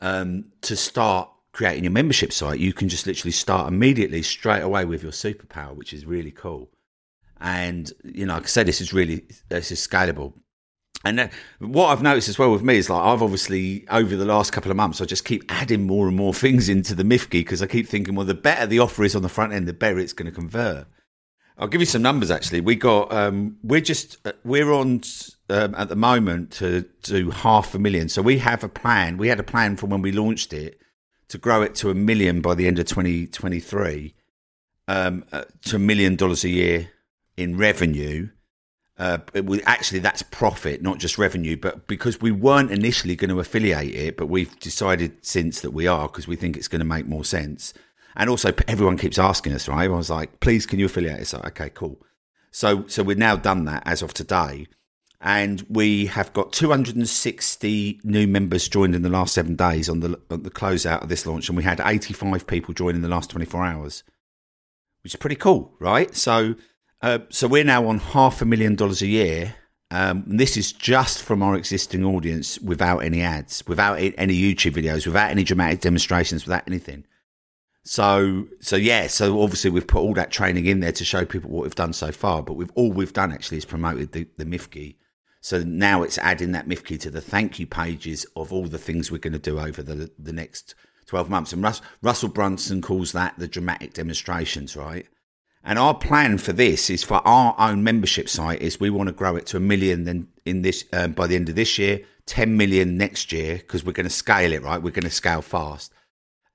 um, 0.00 0.46
to 0.62 0.76
start 0.76 1.30
creating 1.52 1.84
your 1.84 1.92
membership 1.92 2.32
site. 2.32 2.58
You 2.58 2.72
can 2.72 2.88
just 2.88 3.06
literally 3.06 3.32
start 3.32 3.68
immediately, 3.68 4.22
straight 4.22 4.62
away 4.62 4.86
with 4.86 5.02
your 5.02 5.12
superpower, 5.12 5.76
which 5.76 5.92
is 5.92 6.06
really 6.06 6.30
cool. 6.30 6.70
And 7.38 7.92
you 8.02 8.24
know, 8.24 8.32
like 8.32 8.44
I 8.44 8.46
said, 8.46 8.66
this 8.66 8.80
is 8.80 8.94
really 8.94 9.26
this 9.50 9.70
is 9.70 9.86
scalable. 9.86 10.32
And 11.08 11.30
what 11.58 11.88
I've 11.88 12.02
noticed 12.02 12.28
as 12.28 12.38
well 12.38 12.52
with 12.52 12.62
me 12.62 12.76
is 12.76 12.90
like 12.90 13.02
I've 13.02 13.22
obviously 13.22 13.86
over 13.88 14.14
the 14.16 14.24
last 14.24 14.52
couple 14.52 14.70
of 14.70 14.76
months 14.76 15.00
I 15.00 15.04
just 15.04 15.24
keep 15.24 15.44
adding 15.48 15.86
more 15.86 16.06
and 16.06 16.16
more 16.16 16.34
things 16.34 16.68
into 16.68 16.94
the 16.94 17.02
Mifki 17.02 17.40
because 17.40 17.62
I 17.62 17.66
keep 17.66 17.88
thinking, 17.88 18.14
well, 18.14 18.26
the 18.26 18.34
better 18.34 18.66
the 18.66 18.78
offer 18.78 19.04
is 19.04 19.16
on 19.16 19.22
the 19.22 19.28
front 19.28 19.52
end, 19.52 19.66
the 19.66 19.72
better 19.72 19.98
it's 19.98 20.12
going 20.12 20.30
to 20.30 20.34
convert. 20.34 20.86
I'll 21.56 21.68
give 21.68 21.80
you 21.80 21.86
some 21.86 22.02
numbers. 22.02 22.30
Actually, 22.30 22.60
we 22.60 22.76
got 22.76 23.12
um, 23.12 23.56
we're 23.62 23.80
just 23.80 24.18
uh, 24.26 24.32
we're 24.44 24.72
on 24.72 25.02
um, 25.50 25.74
at 25.74 25.88
the 25.88 25.96
moment 25.96 26.52
to 26.52 26.82
do 27.02 27.30
half 27.30 27.74
a 27.74 27.78
million. 27.78 28.08
So 28.08 28.22
we 28.22 28.38
have 28.38 28.62
a 28.62 28.68
plan. 28.68 29.16
We 29.16 29.28
had 29.28 29.40
a 29.40 29.44
plan 29.44 29.76
from 29.76 29.90
when 29.90 30.02
we 30.02 30.12
launched 30.12 30.52
it 30.52 30.78
to 31.28 31.38
grow 31.38 31.62
it 31.62 31.74
to 31.76 31.90
a 31.90 31.94
million 31.94 32.40
by 32.40 32.54
the 32.54 32.66
end 32.66 32.78
of 32.78 32.86
2023, 32.86 34.14
um, 34.86 35.24
uh, 35.32 35.44
to 35.62 35.76
a 35.76 35.78
million 35.78 36.16
dollars 36.16 36.44
a 36.44 36.48
year 36.48 36.90
in 37.36 37.56
revenue 37.56 38.28
uh, 38.98 39.18
actually 39.64 40.00
that's 40.00 40.22
profit, 40.22 40.82
not 40.82 40.98
just 40.98 41.18
revenue. 41.18 41.56
But 41.56 41.86
because 41.86 42.20
we 42.20 42.30
weren't 42.30 42.70
initially 42.70 43.16
going 43.16 43.30
to 43.30 43.40
affiliate 43.40 43.94
it, 43.94 44.16
but 44.16 44.26
we've 44.26 44.58
decided 44.60 45.24
since 45.24 45.60
that 45.60 45.70
we 45.72 45.86
are 45.86 46.08
because 46.08 46.26
we 46.26 46.36
think 46.36 46.56
it's 46.56 46.68
going 46.68 46.80
to 46.80 46.84
make 46.84 47.06
more 47.06 47.24
sense. 47.24 47.74
And 48.16 48.28
also, 48.28 48.52
everyone 48.66 48.98
keeps 48.98 49.18
asking 49.18 49.52
us, 49.52 49.68
right? 49.68 49.84
Everyone's 49.84 50.10
like, 50.10 50.40
"Please, 50.40 50.66
can 50.66 50.78
you 50.78 50.86
affiliate?" 50.86 51.20
It's 51.20 51.32
like, 51.32 51.46
okay, 51.46 51.70
cool. 51.70 52.00
So, 52.50 52.86
so 52.88 53.02
we've 53.02 53.18
now 53.18 53.36
done 53.36 53.64
that 53.66 53.82
as 53.86 54.02
of 54.02 54.12
today. 54.14 54.66
and 55.20 55.64
we 55.68 56.06
have 56.06 56.32
got 56.32 56.52
260 56.52 58.00
new 58.04 58.26
members 58.26 58.68
joined 58.68 58.94
in 58.94 59.02
the 59.02 59.08
last 59.08 59.34
seven 59.34 59.56
days 59.56 59.88
on 59.88 60.00
the 60.00 60.20
on 60.30 60.42
the 60.44 60.50
closeout 60.50 61.02
of 61.02 61.08
this 61.08 61.26
launch, 61.26 61.48
and 61.48 61.56
we 61.56 61.64
had 61.64 61.80
85 61.84 62.46
people 62.46 62.74
join 62.74 62.94
in 62.94 63.02
the 63.02 63.08
last 63.08 63.30
24 63.30 63.64
hours, 63.64 64.04
which 65.02 65.14
is 65.14 65.18
pretty 65.18 65.36
cool, 65.36 65.74
right? 65.80 66.14
So, 66.14 66.54
uh, 67.02 67.18
so 67.30 67.48
we're 67.48 67.64
now 67.64 67.86
on 67.86 67.98
half 67.98 68.42
a 68.42 68.44
million 68.44 68.74
dollars 68.74 69.02
a 69.02 69.06
year. 69.06 69.54
Um, 69.90 70.24
this 70.26 70.56
is 70.56 70.72
just 70.72 71.22
from 71.22 71.42
our 71.42 71.54
existing 71.54 72.04
audience 72.04 72.58
without 72.58 72.98
any 72.98 73.22
ads, 73.22 73.66
without 73.66 73.94
any 73.94 74.38
YouTube 74.38 74.72
videos, 74.72 75.06
without 75.06 75.30
any 75.30 75.44
dramatic 75.44 75.80
demonstrations, 75.80 76.44
without 76.44 76.64
anything. 76.66 77.04
So, 77.84 78.48
so 78.60 78.76
yeah, 78.76 79.06
so 79.06 79.40
obviously 79.40 79.70
we've 79.70 79.86
put 79.86 80.02
all 80.02 80.12
that 80.14 80.30
training 80.30 80.66
in 80.66 80.80
there 80.80 80.92
to 80.92 81.04
show 81.06 81.24
people 81.24 81.50
what 81.50 81.62
we've 81.62 81.74
done 81.74 81.94
so 81.94 82.12
far, 82.12 82.42
but 82.42 82.52
we've 82.52 82.72
all 82.74 82.92
we've 82.92 83.14
done 83.14 83.32
actually 83.32 83.56
is 83.56 83.64
promoted 83.64 84.12
the, 84.12 84.26
the 84.36 84.44
Mifki 84.44 84.96
so 85.40 85.62
now 85.62 86.02
it's 86.02 86.18
adding 86.18 86.52
that 86.52 86.68
Mifki 86.68 86.98
to 87.00 87.10
the 87.10 87.20
thank 87.20 87.58
you 87.58 87.66
pages 87.66 88.26
of 88.34 88.52
all 88.52 88.66
the 88.66 88.78
things 88.78 89.10
we're 89.10 89.18
going 89.18 89.32
to 89.34 89.38
do 89.38 89.58
over 89.58 89.82
the 89.82 90.10
the 90.18 90.32
next 90.32 90.74
12 91.06 91.30
months. 91.30 91.52
And 91.52 91.62
Russ, 91.62 91.80
Russell 92.02 92.28
Brunson 92.28 92.82
calls 92.82 93.12
that 93.12 93.38
the 93.38 93.48
dramatic 93.48 93.94
demonstrations, 93.94 94.76
right? 94.76 95.06
And 95.68 95.78
our 95.78 95.92
plan 95.92 96.38
for 96.38 96.54
this 96.54 96.88
is 96.88 97.04
for 97.04 97.20
our 97.28 97.54
own 97.58 97.84
membership 97.84 98.30
site 98.30 98.62
is 98.62 98.80
we 98.80 98.88
want 98.88 99.08
to 99.08 99.12
grow 99.12 99.36
it 99.36 99.44
to 99.48 99.58
a 99.58 99.60
million 99.60 100.04
then 100.04 100.28
in 100.46 100.62
this 100.62 100.86
um, 100.94 101.12
by 101.12 101.26
the 101.26 101.36
end 101.36 101.50
of 101.50 101.56
this 101.56 101.78
year, 101.78 102.00
10 102.24 102.56
million 102.56 102.96
next 102.96 103.32
year 103.32 103.56
because 103.56 103.84
we're 103.84 103.92
going 103.92 104.06
to 104.06 104.10
scale 104.10 104.54
it, 104.54 104.62
right? 104.62 104.80
We're 104.80 104.92
going 104.92 105.02
to 105.02 105.10
scale 105.10 105.42
fast. 105.42 105.92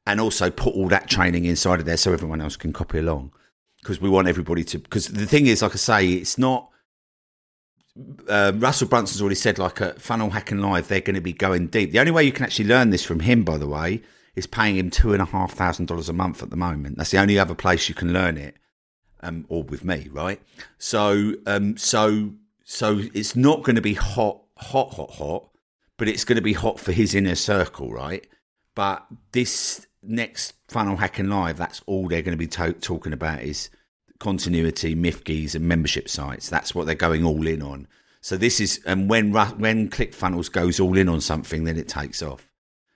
And 0.08 0.20
also 0.20 0.50
put 0.50 0.74
all 0.74 0.88
that 0.88 1.08
training 1.08 1.46
inside 1.46 1.80
of 1.80 1.86
there 1.86 1.96
so 1.96 2.12
everyone 2.12 2.42
else 2.42 2.56
can 2.56 2.74
copy 2.74 2.98
along 2.98 3.34
because 3.84 4.02
we 4.02 4.10
want 4.10 4.28
everybody 4.28 4.64
to 4.64 4.80
because 4.80 5.08
the 5.10 5.28
thing 5.28 5.46
is 5.46 5.62
like 5.62 5.74
I 5.74 5.76
say 5.76 6.08
it's 6.14 6.40
not 6.40 6.72
uh, 8.28 8.52
Russell 8.56 8.88
Brunson's 8.88 9.22
already 9.22 9.36
said, 9.36 9.60
like 9.60 9.80
a 9.80 9.94
Funnel 10.00 10.32
Hacking 10.32 10.58
Live, 10.58 10.88
they're 10.88 11.02
going 11.02 11.14
to 11.14 11.22
be 11.22 11.34
going 11.34 11.68
deep. 11.68 11.92
The 11.92 12.00
only 12.00 12.12
way 12.12 12.24
you 12.24 12.32
can 12.32 12.46
actually 12.46 12.68
learn 12.68 12.90
this 12.90 13.06
from 13.06 13.20
him, 13.20 13.44
by 13.44 13.60
the 13.60 13.68
way, 13.68 14.02
is 14.36 14.48
paying 14.48 14.76
him 14.76 14.90
two 14.90 15.14
and 15.14 15.22
a 15.22 15.26
half 15.26 15.54
thousand 15.54 15.86
dollars 15.86 16.10
a 16.10 16.14
month 16.14 16.42
at 16.42 16.50
the 16.50 16.56
moment. 16.56 16.98
That's 16.98 17.12
the 17.12 17.20
only 17.20 17.38
other 17.38 17.54
place 17.54 17.88
you 17.88 17.94
can 17.94 18.12
learn 18.12 18.38
it, 18.38 18.58
um, 19.24 19.46
or 19.50 19.64
with 19.64 19.84
me, 19.84 20.08
right? 20.12 20.40
So, 20.78 21.34
um, 21.48 21.78
so, 21.78 22.34
so 22.64 23.02
it's 23.14 23.36
not 23.36 23.64
going 23.64 23.76
to 23.76 23.82
be 23.82 23.96
hot, 23.96 24.42
hot, 24.58 24.94
hot, 24.94 25.12
hot, 25.12 25.50
but 25.98 26.08
it's 26.08 26.24
going 26.24 26.36
to 26.36 26.42
be 26.42 26.54
hot 26.54 26.80
for 26.80 26.92
his 26.92 27.16
inner 27.16 27.36
circle, 27.36 27.92
right? 27.92 28.28
But 28.76 29.06
this 29.32 29.88
next 30.04 30.54
Funnel 30.68 30.98
Hacking 30.98 31.30
Live, 31.30 31.58
that's 31.58 31.82
all 31.86 32.08
they're 32.08 32.22
going 32.22 32.38
to 32.38 32.38
be 32.38 32.48
to- 32.48 32.74
talking 32.74 33.14
about 33.14 33.42
is 33.42 33.70
continuity, 34.20 34.96
Mifkis, 34.96 35.56
and 35.56 35.66
membership 35.66 36.10
sites. 36.10 36.50
That's 36.50 36.76
what 36.76 36.86
they're 36.86 36.96
going 36.96 37.26
all 37.26 37.48
in 37.48 37.62
on. 37.62 37.88
So 38.22 38.38
this 38.38 38.62
is, 38.62 38.82
and 38.86 39.10
when 39.10 39.34
when 39.34 39.90
ClickFunnels 39.90 40.50
goes 40.50 40.80
all 40.80 40.98
in 40.98 41.10
on 41.10 41.20
something, 41.20 41.66
then 41.66 41.78
it 41.78 41.90
takes 41.90 42.22
off, 42.22 42.50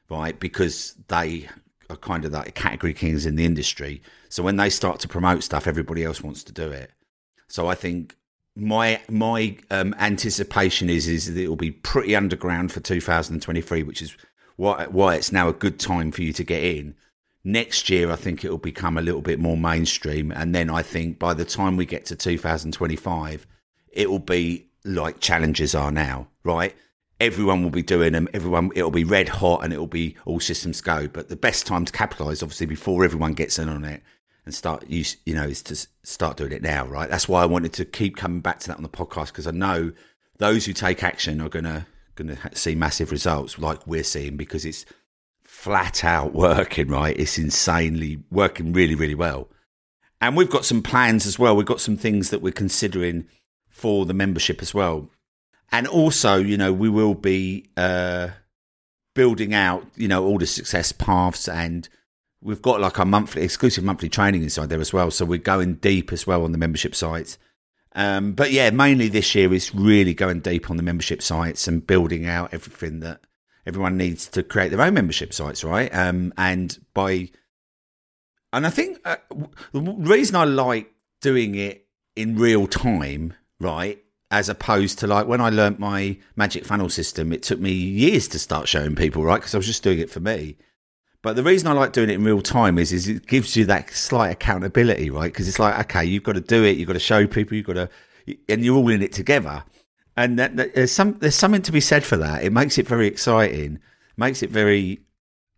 right? 0.10 0.40
Because 0.40 0.96
they 1.10 1.50
are 1.89 1.98
kind 1.98 2.25
of 2.25 2.32
like 2.32 2.56
category 2.56 2.94
kings 2.94 3.25
in 3.25 3.36
the 3.36 3.46
industry. 3.46 4.01
So 4.29 4.44
when 4.44 4.58
they 4.58 4.70
start 4.70 5.00
to 5.01 5.08
promote 5.08 5.44
stuff, 5.44 5.67
everybody 5.67 6.03
else 6.03 6.22
wants 6.22 6.44
to 6.44 6.53
do 6.53 6.70
it. 6.72 6.91
So 7.48 7.67
I 7.67 7.75
think 7.75 8.15
my 8.56 9.00
my 9.10 9.58
um, 9.72 9.96
anticipation 10.00 10.89
is 10.89 11.08
is 11.08 11.34
that 11.34 11.41
it 11.41 11.48
will 11.48 11.56
be 11.56 11.72
pretty 11.72 12.15
underground 12.15 12.72
for 12.72 12.79
2023, 12.79 13.84
which 13.84 14.01
is 14.01 14.15
why 14.56 14.86
why 14.88 15.15
it's 15.15 15.32
now 15.32 15.48
a 15.48 15.53
good 15.53 15.79
time 15.79 16.12
for 16.12 16.22
you 16.22 16.34
to 16.34 16.44
get 16.44 16.63
in 16.63 16.96
Next 17.48 17.89
year, 17.89 18.12
I 18.12 18.17
think 18.17 18.44
it 18.44 18.51
will 18.51 18.58
become 18.58 18.98
a 18.98 19.01
little 19.01 19.22
bit 19.22 19.39
more 19.39 19.56
mainstream. 19.56 20.34
And 20.34 20.53
then 20.53 20.70
I 20.70 20.82
think 20.82 21.17
by 21.17 21.34
the 21.34 21.46
time 21.46 21.77
we 21.77 21.86
get 21.86 22.06
to 22.08 22.15
2025, 22.17 23.48
it 23.94 24.12
will 24.12 24.20
be 24.20 24.67
like 24.84 25.22
challenges 25.22 25.74
are 25.74 25.89
now, 25.89 26.27
right? 26.44 26.75
Everyone 27.20 27.64
will 27.64 27.72
be 27.72 27.82
doing 27.82 28.14
them. 28.14 28.28
Everyone, 28.34 28.72
it'll 28.76 28.92
be 28.92 29.04
red 29.04 29.28
hot 29.30 29.64
and 29.64 29.74
it'll 29.74 29.88
be 29.88 30.16
all 30.26 30.40
systems 30.40 30.82
go. 30.82 31.08
But 31.08 31.30
the 31.30 31.36
best 31.36 31.66
time 31.66 31.86
to 31.86 31.92
capitalize, 31.92 32.44
obviously, 32.44 32.68
before 32.68 33.04
everyone 33.04 33.34
gets 33.34 33.58
in 33.58 33.70
on 33.70 33.84
it 33.86 34.04
and 34.46 34.54
start, 34.54 34.88
you, 34.88 35.04
you 35.26 35.34
know, 35.34 35.44
is 35.46 35.62
to 35.64 35.88
start 36.04 36.38
doing 36.38 36.52
it 36.52 36.62
now, 36.62 36.86
right? 36.86 37.10
That's 37.10 37.28
why 37.28 37.42
I 37.42 37.46
wanted 37.46 37.74
to 37.74 37.86
keep 37.86 38.18
coming 38.18 38.42
back 38.42 38.60
to 38.60 38.68
that 38.68 38.78
on 38.78 38.84
the 38.84 38.90
podcast 38.90 39.28
because 39.28 39.48
I 39.48 39.52
know 39.52 39.92
those 40.38 40.66
who 40.66 40.74
take 40.74 41.04
action 41.04 41.42
are 41.42 41.50
going 41.50 41.66
to 41.66 41.86
see 42.54 42.76
massive 42.76 43.12
results 43.12 43.58
like 43.58 43.86
we're 43.88 44.04
seeing 44.04 44.38
because 44.38 44.66
it's 44.66 44.86
flat 45.44 46.04
out 46.04 46.34
working, 46.36 46.88
right? 46.88 47.18
It's 47.18 47.38
insanely 47.38 48.24
working 48.30 48.74
really, 48.74 48.96
really 48.96 49.16
well. 49.16 49.50
And 50.22 50.36
we've 50.36 50.50
got 50.50 50.66
some 50.66 50.82
plans 50.82 51.26
as 51.26 51.38
well. 51.38 51.56
We've 51.56 51.66
got 51.66 51.82
some 51.82 51.98
things 51.98 52.30
that 52.30 52.42
we're 52.42 52.52
considering 52.52 53.28
for 53.70 54.06
the 54.06 54.14
membership 54.14 54.62
as 54.62 54.74
well. 54.74 55.10
And 55.72 55.88
also, 55.88 56.38
you 56.38 56.58
know, 56.58 56.72
we 56.72 56.90
will 56.90 57.14
be 57.14 57.70
uh, 57.76 58.30
building 59.14 59.54
out, 59.54 59.86
you 59.96 60.08
know, 60.08 60.26
all 60.26 60.38
the 60.38 60.48
success 60.48 60.92
paths 60.92 61.48
and 61.48 61.90
we've 62.42 62.62
got 62.62 62.80
like 62.80 63.00
our 63.00 63.06
monthly 63.06 63.44
exclusive 63.44 63.84
monthly 63.84 64.10
training 64.10 64.44
inside 64.44 64.70
there 64.70 64.80
as 64.80 64.94
well. 64.94 65.12
So 65.12 65.26
we're 65.26 65.40
going 65.40 65.76
deep 65.76 66.14
as 66.14 66.26
well 66.26 66.44
on 66.44 66.52
the 66.52 66.58
membership 66.58 66.96
sites. 66.96 67.38
Um, 67.94 68.34
but 68.34 68.52
yeah, 68.52 68.70
mainly 68.70 69.08
this 69.08 69.34
year 69.34 69.52
is 69.54 69.74
really 69.74 70.14
going 70.14 70.42
deep 70.42 70.70
on 70.70 70.78
the 70.78 70.84
membership 70.84 71.22
sites 71.22 71.68
and 71.68 71.86
building 71.86 72.28
out 72.28 72.54
everything 72.54 73.00
that 73.00 73.22
everyone 73.66 73.98
needs 73.98 74.28
to 74.30 74.44
create 74.44 74.70
their 74.70 74.82
own 74.82 74.94
membership 74.94 75.34
sites, 75.34 75.64
right? 75.64 75.94
Um, 75.94 76.32
and 76.38 76.78
by, 76.94 77.30
and 78.54 78.68
I 78.68 78.70
think 78.70 79.00
uh, 79.04 79.18
the 79.72 79.82
reason 79.82 80.36
I 80.36 80.44
like 80.44 80.94
doing 81.22 81.56
it 81.56 81.88
in 82.16 82.38
real 82.38 82.68
time, 82.68 83.34
right, 83.60 84.02
as 84.30 84.50
opposed 84.50 85.00
to 85.00 85.08
like 85.08 85.28
when 85.28 85.42
I 85.42 85.50
learnt 85.50 85.80
my 85.80 86.18
magic 86.36 86.66
funnel 86.66 86.90
system, 86.90 87.32
it 87.32 87.44
took 87.44 87.60
me 87.60 87.72
years 87.72 88.28
to 88.30 88.40
start 88.40 88.68
showing 88.68 88.96
people, 88.96 89.24
right? 89.24 89.38
Because 89.38 89.56
I 89.56 89.58
was 89.58 89.68
just 89.68 89.84
doing 89.84 90.00
it 90.00 90.10
for 90.10 90.20
me. 90.20 90.58
But 91.22 91.36
the 91.36 91.44
reason 91.44 91.68
I 91.68 91.72
like 91.72 91.94
doing 91.94 92.10
it 92.10 92.16
in 92.16 92.24
real 92.24 92.42
time 92.42 92.78
is, 92.78 92.94
is 92.94 93.08
it 93.08 93.26
gives 93.26 93.56
you 93.56 93.66
that 93.66 93.90
slight 93.92 94.30
accountability, 94.30 95.10
right? 95.10 95.32
Because 95.32 95.48
it's 95.48 95.60
like, 95.60 95.80
okay, 95.86 96.06
you've 96.06 96.24
got 96.24 96.34
to 96.34 96.42
do 96.42 96.64
it, 96.64 96.78
you've 96.78 96.88
got 96.88 96.94
to 96.94 97.00
show 97.00 97.26
people, 97.26 97.58
you've 97.58 97.66
got 97.66 97.74
to, 97.74 97.90
and 98.50 98.64
you're 98.64 98.78
all 98.78 98.90
in 98.90 99.02
it 99.02 99.14
together 99.14 99.64
and 100.18 100.40
that, 100.40 100.58
that, 100.58 100.74
there's 100.74 100.92
some 100.92 101.14
there's 101.20 101.36
something 101.36 101.62
to 101.62 101.72
be 101.72 101.80
said 101.80 102.04
for 102.04 102.18
that. 102.18 102.44
It 102.44 102.52
makes 102.52 102.80
it 102.80 102.88
very 102.88 103.08
exciting, 103.08 103.80
makes 104.18 104.42
it 104.42 104.50
very, 104.50 105.00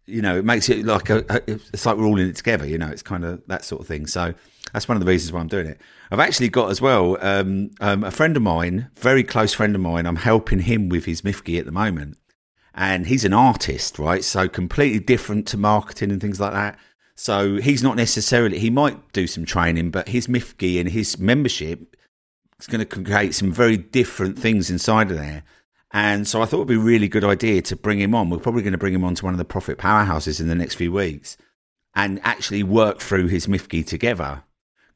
you 0.05 0.21
know, 0.21 0.37
it 0.37 0.45
makes 0.45 0.67
it 0.67 0.85
like 0.85 1.09
a, 1.09 1.41
it's 1.47 1.85
like 1.85 1.95
we're 1.95 2.05
all 2.05 2.19
in 2.19 2.29
it 2.29 2.35
together. 2.35 2.67
You 2.67 2.77
know, 2.77 2.89
it's 2.89 3.01
kind 3.01 3.23
of 3.23 3.41
that 3.47 3.63
sort 3.63 3.81
of 3.81 3.87
thing. 3.87 4.05
So 4.05 4.33
that's 4.73 4.87
one 4.87 4.97
of 4.97 5.03
the 5.03 5.09
reasons 5.09 5.31
why 5.31 5.39
I'm 5.39 5.47
doing 5.47 5.67
it. 5.67 5.81
I've 6.11 6.19
actually 6.19 6.49
got 6.49 6.71
as 6.71 6.81
well 6.81 7.17
um, 7.21 7.71
um, 7.79 8.03
a 8.03 8.11
friend 8.11 8.35
of 8.37 8.43
mine, 8.43 8.89
very 8.95 9.23
close 9.23 9.53
friend 9.53 9.75
of 9.75 9.81
mine. 9.81 10.05
I'm 10.05 10.15
helping 10.15 10.59
him 10.59 10.89
with 10.89 11.05
his 11.05 11.21
Mifki 11.21 11.59
at 11.59 11.65
the 11.65 11.71
moment, 11.71 12.17
and 12.73 13.07
he's 13.07 13.25
an 13.25 13.33
artist, 13.33 13.99
right? 13.99 14.23
So 14.23 14.47
completely 14.47 14.99
different 14.99 15.47
to 15.47 15.57
marketing 15.57 16.11
and 16.11 16.21
things 16.21 16.39
like 16.39 16.53
that. 16.53 16.77
So 17.15 17.57
he's 17.57 17.83
not 17.83 17.97
necessarily 17.97 18.59
he 18.59 18.69
might 18.69 19.11
do 19.11 19.27
some 19.27 19.45
training, 19.45 19.91
but 19.91 20.07
his 20.07 20.27
Mifki 20.27 20.79
and 20.79 20.89
his 20.89 21.19
membership 21.19 21.95
is 22.59 22.67
going 22.67 22.85
to 22.85 23.03
create 23.03 23.35
some 23.35 23.51
very 23.51 23.77
different 23.77 24.39
things 24.39 24.69
inside 24.69 25.11
of 25.11 25.17
there. 25.17 25.43
And 25.91 26.27
so 26.27 26.41
I 26.41 26.45
thought 26.45 26.57
it'd 26.57 26.67
be 26.67 26.75
a 26.75 26.79
really 26.79 27.07
good 27.07 27.23
idea 27.23 27.61
to 27.63 27.75
bring 27.75 27.99
him 27.99 28.13
on. 28.13 28.29
We're 28.29 28.37
probably 28.37 28.61
going 28.61 28.73
to 28.73 28.77
bring 28.77 28.93
him 28.93 29.03
on 29.03 29.15
to 29.15 29.25
one 29.25 29.33
of 29.33 29.37
the 29.37 29.45
profit 29.45 29.77
powerhouses 29.77 30.39
in 30.39 30.47
the 30.47 30.55
next 30.55 30.75
few 30.75 30.91
weeks 30.91 31.35
and 31.95 32.19
actually 32.23 32.63
work 32.63 32.99
through 32.99 33.27
his 33.27 33.47
Mifki 33.47 33.85
together. 33.85 34.43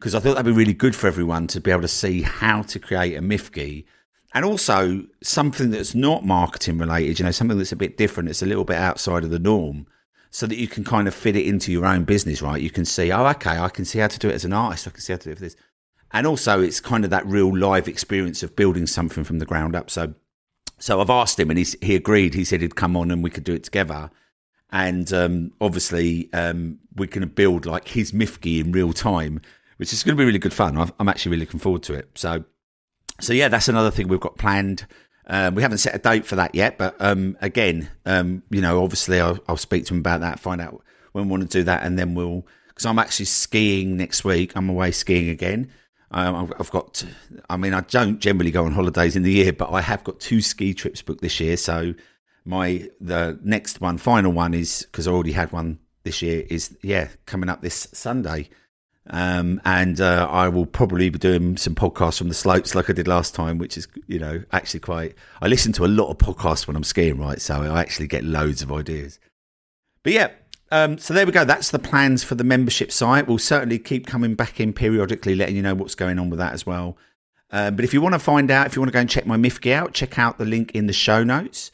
Because 0.03 0.15
I 0.15 0.19
thought 0.19 0.35
that'd 0.35 0.45
be 0.45 0.51
really 0.51 0.73
good 0.73 0.97
for 0.97 1.07
everyone 1.07 1.47
to 1.47 1.61
be 1.61 1.71
able 1.71 1.83
to 1.83 1.87
see 1.87 2.23
how 2.23 2.61
to 2.63 2.77
create 2.77 3.15
a 3.15 3.21
Mifki 3.21 3.85
and 4.33 4.43
also 4.43 5.05
something 5.21 5.71
that's 5.71 5.95
not 5.95 6.25
marketing 6.25 6.77
related, 6.77 7.19
you 7.19 7.23
know, 7.23 7.31
something 7.31 7.57
that's 7.57 7.71
a 7.71 7.77
bit 7.77 7.95
different, 7.95 8.27
it's 8.27 8.41
a 8.41 8.45
little 8.45 8.65
bit 8.65 8.75
outside 8.75 9.23
of 9.23 9.29
the 9.29 9.39
norm, 9.39 9.87
so 10.29 10.45
that 10.45 10.57
you 10.57 10.67
can 10.67 10.83
kind 10.83 11.07
of 11.07 11.15
fit 11.15 11.37
it 11.37 11.45
into 11.45 11.71
your 11.71 11.85
own 11.85 12.03
business, 12.03 12.41
right? 12.41 12.61
You 12.61 12.69
can 12.69 12.83
see, 12.83 13.13
oh, 13.13 13.25
okay, 13.27 13.57
I 13.57 13.69
can 13.69 13.85
see 13.85 13.99
how 13.99 14.07
to 14.07 14.19
do 14.19 14.27
it 14.27 14.33
as 14.33 14.43
an 14.43 14.51
artist, 14.51 14.87
I 14.87 14.91
can 14.91 14.99
see 14.99 15.13
how 15.13 15.19
to 15.19 15.23
do 15.23 15.31
it 15.31 15.35
for 15.35 15.43
this 15.43 15.55
and 16.13 16.27
also 16.27 16.61
it's 16.61 16.79
kind 16.79 17.03
of 17.03 17.09
that 17.09 17.25
real 17.25 17.57
live 17.57 17.87
experience 17.87 18.43
of 18.43 18.55
building 18.55 18.85
something 18.85 19.23
from 19.23 19.39
the 19.39 19.45
ground 19.45 19.75
up. 19.75 19.89
So, 19.89 20.13
so 20.77 21.01
I've 21.01 21.09
asked 21.09 21.39
him, 21.39 21.49
and 21.49 21.57
he 21.57 21.65
he 21.81 21.95
agreed. 21.95 22.35
He 22.35 22.45
said 22.45 22.61
he'd 22.61 22.75
come 22.75 22.95
on 22.95 23.09
and 23.09 23.23
we 23.23 23.29
could 23.29 23.43
do 23.43 23.53
it 23.53 23.63
together. 23.63 24.11
And 24.71 25.11
um, 25.13 25.53
obviously, 25.59 26.31
um, 26.33 26.79
we're 26.95 27.07
going 27.07 27.21
to 27.21 27.27
build 27.27 27.65
like 27.65 27.89
his 27.89 28.11
Mifki 28.11 28.59
in 28.59 28.71
real 28.71 28.93
time, 28.93 29.41
which 29.83 29.91
is 29.91 30.01
going 30.01 30.15
to 30.15 30.21
be 30.21 30.25
really 30.25 30.39
good 30.39 30.53
fun. 30.53 30.77
I'm 30.97 31.09
actually 31.09 31.31
really 31.31 31.41
looking 31.41 31.59
forward 31.59 31.83
to 31.83 31.93
it. 31.93 32.09
So, 32.15 32.45
so 33.19 33.33
yeah, 33.33 33.49
that's 33.49 33.67
another 33.67 33.91
thing 33.91 34.07
we've 34.07 34.17
got 34.17 34.37
planned. 34.37 34.87
Um, 35.27 35.55
we 35.55 35.61
haven't 35.61 35.79
set 35.79 35.93
a 35.93 35.97
date 35.97 36.25
for 36.25 36.37
that 36.37 36.55
yet, 36.55 36.77
but 36.77 36.95
um, 37.01 37.37
again, 37.41 37.89
um, 38.05 38.43
you 38.49 38.61
know, 38.61 38.81
obviously, 38.81 39.19
I'll, 39.19 39.39
I'll, 39.45 39.57
speak 39.57 39.85
to 39.87 39.93
him 39.93 39.99
about 39.99 40.21
that, 40.21 40.39
find 40.39 40.61
out 40.61 40.81
when 41.11 41.25
we 41.25 41.31
want 41.31 41.43
to 41.43 41.49
do 41.49 41.65
that, 41.65 41.83
and 41.83 41.99
then 41.99 42.15
we'll. 42.15 42.47
Because 42.69 42.85
I'm 42.85 42.97
actually 42.97 43.25
skiing 43.25 43.97
next 43.97 44.23
week. 44.23 44.53
I'm 44.55 44.69
away 44.69 44.91
skiing 44.91 45.27
again. 45.27 45.69
Um, 46.11 46.53
I've 46.57 46.71
got, 46.71 47.03
I 47.49 47.57
mean, 47.57 47.73
I 47.73 47.81
don't 47.81 48.21
generally 48.21 48.51
go 48.51 48.63
on 48.63 48.71
holidays 48.71 49.17
in 49.17 49.23
the 49.23 49.33
year, 49.33 49.51
but 49.51 49.69
I 49.69 49.81
have 49.81 50.05
got 50.05 50.21
two 50.21 50.39
ski 50.39 50.73
trips 50.73 51.01
booked 51.01 51.19
this 51.19 51.41
year. 51.41 51.57
So 51.57 51.93
my 52.45 52.87
the 53.01 53.37
next 53.43 53.81
one, 53.81 53.97
final 53.97 54.31
one 54.31 54.53
is 54.53 54.83
because 54.83 55.09
I 55.09 55.11
already 55.11 55.33
had 55.33 55.51
one 55.51 55.79
this 56.03 56.21
year. 56.21 56.45
Is 56.49 56.77
yeah, 56.81 57.09
coming 57.25 57.49
up 57.49 57.61
this 57.61 57.89
Sunday, 57.91 58.49
Um, 59.09 59.61
and 59.65 59.99
uh, 59.99 60.27
I 60.31 60.47
will 60.47 60.65
probably 60.65 61.09
be 61.09 61.19
doing 61.19 61.57
some 61.57 61.75
podcasts 61.75 62.17
from 62.17 62.29
the 62.29 62.33
slopes 62.33 62.73
like 62.73 62.89
I 62.89 62.93
did 62.93 63.07
last 63.07 63.35
time, 63.35 63.57
which 63.57 63.77
is, 63.77 63.87
you 64.07 64.17
know, 64.17 64.43
actually 64.51 64.79
quite. 64.79 65.15
I 65.41 65.47
listen 65.47 65.73
to 65.73 65.85
a 65.85 65.87
lot 65.87 66.09
of 66.09 66.17
podcasts 66.17 66.67
when 66.67 66.77
I'm 66.77 66.85
skiing, 66.85 67.19
right? 67.19 67.41
So 67.41 67.61
I 67.61 67.81
actually 67.81 68.07
get 68.07 68.23
loads 68.23 68.61
of 68.61 68.71
ideas. 68.71 69.19
But 70.03 70.13
yeah, 70.13 70.29
um, 70.71 70.97
so 70.97 71.13
there 71.13 71.25
we 71.25 71.31
go. 71.31 71.43
That's 71.43 71.71
the 71.71 71.79
plans 71.79 72.23
for 72.23 72.35
the 72.35 72.43
membership 72.43 72.91
site. 72.91 73.27
We'll 73.27 73.37
certainly 73.37 73.77
keep 73.77 74.07
coming 74.07 74.35
back 74.35 74.59
in 74.59 74.73
periodically, 74.73 75.35
letting 75.35 75.55
you 75.55 75.61
know 75.61 75.75
what's 75.75 75.95
going 75.95 76.17
on 76.17 76.29
with 76.29 76.39
that 76.39 76.53
as 76.53 76.65
well. 76.65 76.97
Um, 77.51 77.75
but 77.75 77.85
if 77.85 77.93
you 77.93 78.01
want 78.01 78.13
to 78.13 78.19
find 78.19 78.49
out, 78.49 78.67
if 78.67 78.75
you 78.75 78.81
want 78.81 78.89
to 78.89 78.93
go 78.93 78.99
and 78.99 79.09
check 79.09 79.27
my 79.27 79.37
Mifki 79.37 79.71
out, 79.71 79.93
check 79.93 80.17
out 80.17 80.39
the 80.39 80.45
link 80.45 80.71
in 80.71 80.87
the 80.87 80.93
show 80.93 81.23
notes. 81.23 81.71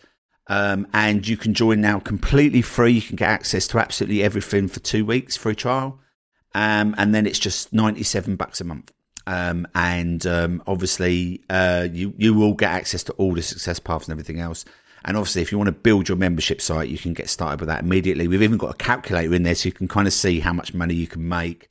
Um, 0.47 0.87
and 0.93 1.25
you 1.27 1.37
can 1.37 1.53
join 1.53 1.79
now 1.79 1.99
completely 1.99 2.63
free. 2.63 2.91
You 2.91 3.01
can 3.01 3.15
get 3.15 3.29
access 3.29 3.67
to 3.67 3.77
absolutely 3.77 4.23
everything 4.23 4.67
for 4.67 4.79
two 4.79 5.05
weeks, 5.05 5.37
free 5.37 5.55
trial. 5.55 5.99
Um, 6.55 6.95
and 6.97 7.13
then 7.13 7.25
it's 7.25 7.39
just 7.39 7.73
97 7.73 8.35
bucks 8.35 8.61
a 8.61 8.63
month. 8.63 8.91
Um, 9.27 9.67
and 9.75 10.25
um, 10.25 10.63
obviously, 10.65 11.41
uh, 11.49 11.87
you, 11.91 12.13
you 12.17 12.33
will 12.33 12.53
get 12.53 12.71
access 12.71 13.03
to 13.03 13.13
all 13.13 13.33
the 13.33 13.41
success 13.41 13.79
paths 13.79 14.07
and 14.07 14.11
everything 14.11 14.39
else. 14.39 14.65
And 15.05 15.15
obviously, 15.15 15.41
if 15.41 15.51
you 15.51 15.57
want 15.57 15.67
to 15.67 15.73
build 15.73 16.09
your 16.09 16.17
membership 16.17 16.61
site, 16.61 16.89
you 16.89 16.97
can 16.97 17.13
get 17.13 17.29
started 17.29 17.59
with 17.59 17.69
that 17.69 17.83
immediately. 17.83 18.27
We've 18.27 18.41
even 18.41 18.57
got 18.57 18.71
a 18.71 18.77
calculator 18.77 19.33
in 19.33 19.43
there 19.43 19.55
so 19.55 19.67
you 19.67 19.73
can 19.73 19.87
kind 19.87 20.07
of 20.07 20.13
see 20.13 20.39
how 20.39 20.51
much 20.51 20.73
money 20.73 20.93
you 20.93 21.07
can 21.07 21.27
make 21.27 21.69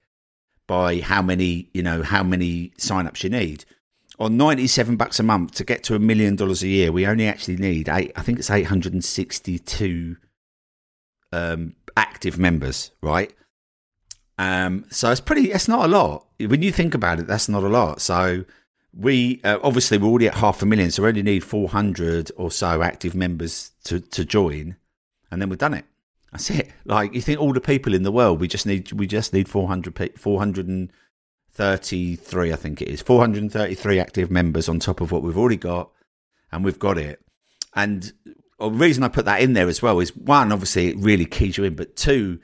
by 0.66 1.00
how 1.00 1.20
many, 1.20 1.68
you 1.74 1.82
know, 1.82 2.02
how 2.02 2.22
many 2.22 2.72
signups 2.78 3.24
you 3.24 3.30
need. 3.30 3.64
On 4.20 4.36
97 4.36 4.96
bucks 4.96 5.20
a 5.20 5.22
month 5.22 5.52
to 5.54 5.64
get 5.64 5.82
to 5.84 5.94
a 5.94 5.98
million 5.98 6.36
dollars 6.36 6.62
a 6.62 6.68
year, 6.68 6.90
we 6.90 7.06
only 7.06 7.26
actually 7.26 7.56
need 7.56 7.88
eight, 7.88 8.12
I 8.16 8.22
think 8.22 8.38
it's 8.38 8.50
862 8.50 10.16
um, 11.32 11.74
active 11.96 12.38
members, 12.38 12.90
right? 13.02 13.32
Um, 14.38 14.86
so 14.90 15.10
it's 15.10 15.20
pretty, 15.20 15.52
it's 15.52 15.68
not 15.68 15.84
a 15.84 15.88
lot. 15.88 16.26
When 16.38 16.62
you 16.62 16.72
think 16.72 16.94
about 16.94 17.18
it, 17.18 17.26
that's 17.26 17.48
not 17.48 17.64
a 17.64 17.68
lot. 17.68 18.00
So 18.00 18.44
we 18.98 19.40
uh, 19.44 19.58
obviously 19.62 19.98
we're 19.98 20.08
already 20.08 20.28
at 20.28 20.34
half 20.34 20.62
a 20.62 20.66
million, 20.66 20.90
so 20.90 21.02
we 21.02 21.08
only 21.08 21.22
need 21.22 21.44
400 21.44 22.32
or 22.36 22.50
so 22.50 22.82
active 22.82 23.14
members 23.14 23.70
to, 23.84 24.00
to 24.00 24.24
join, 24.24 24.76
and 25.30 25.40
then 25.40 25.48
we've 25.48 25.58
done 25.58 25.74
it. 25.74 25.84
That's 26.32 26.50
it. 26.50 26.70
Like 26.84 27.14
you 27.14 27.20
think 27.20 27.40
all 27.40 27.52
the 27.52 27.60
people 27.60 27.94
in 27.94 28.02
the 28.02 28.10
world, 28.12 28.40
we 28.40 28.48
just 28.48 28.66
need 28.66 28.90
we 28.92 29.06
just 29.06 29.32
need 29.32 29.48
400 29.48 30.18
433, 30.18 32.52
I 32.52 32.56
think 32.56 32.82
it 32.82 32.88
is 32.88 33.02
433 33.02 34.00
active 34.00 34.30
members 34.30 34.68
on 34.68 34.78
top 34.78 35.00
of 35.00 35.10
what 35.12 35.22
we've 35.22 35.38
already 35.38 35.56
got, 35.56 35.90
and 36.50 36.64
we've 36.64 36.78
got 36.78 36.98
it. 36.98 37.20
And 37.74 38.12
the 38.58 38.70
reason 38.70 39.04
I 39.04 39.08
put 39.08 39.26
that 39.26 39.42
in 39.42 39.52
there 39.52 39.68
as 39.68 39.82
well 39.82 40.00
is 40.00 40.16
one, 40.16 40.52
obviously, 40.52 40.88
it 40.88 40.96
really 40.98 41.26
keys 41.26 41.58
you 41.58 41.64
in, 41.64 41.76
but 41.76 41.96
two, 41.96 42.40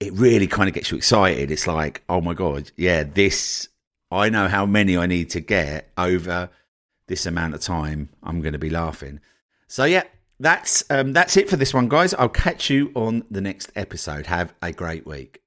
it 0.00 0.12
really 0.12 0.46
kind 0.46 0.68
of 0.68 0.74
gets 0.74 0.90
you 0.90 0.96
excited. 0.96 1.50
It's 1.50 1.66
like, 1.66 2.02
oh 2.08 2.20
my 2.20 2.34
god, 2.34 2.70
yeah, 2.76 3.02
this 3.02 3.68
I 4.10 4.28
know 4.28 4.48
how 4.48 4.66
many 4.66 4.96
I 4.96 5.06
need 5.06 5.30
to 5.30 5.40
get 5.40 5.90
over 5.96 6.50
this 7.08 7.26
amount 7.26 7.54
of 7.54 7.60
time. 7.60 8.10
I'm 8.22 8.40
going 8.40 8.52
to 8.52 8.58
be 8.58 8.70
laughing. 8.70 9.20
So 9.68 9.84
yeah, 9.84 10.04
that's 10.38 10.84
um, 10.90 11.12
that's 11.12 11.36
it 11.36 11.48
for 11.48 11.56
this 11.56 11.74
one, 11.74 11.88
guys. 11.88 12.14
I'll 12.14 12.28
catch 12.28 12.70
you 12.70 12.92
on 12.94 13.24
the 13.30 13.40
next 13.40 13.72
episode. 13.74 14.26
Have 14.26 14.54
a 14.62 14.72
great 14.72 15.06
week. 15.06 15.42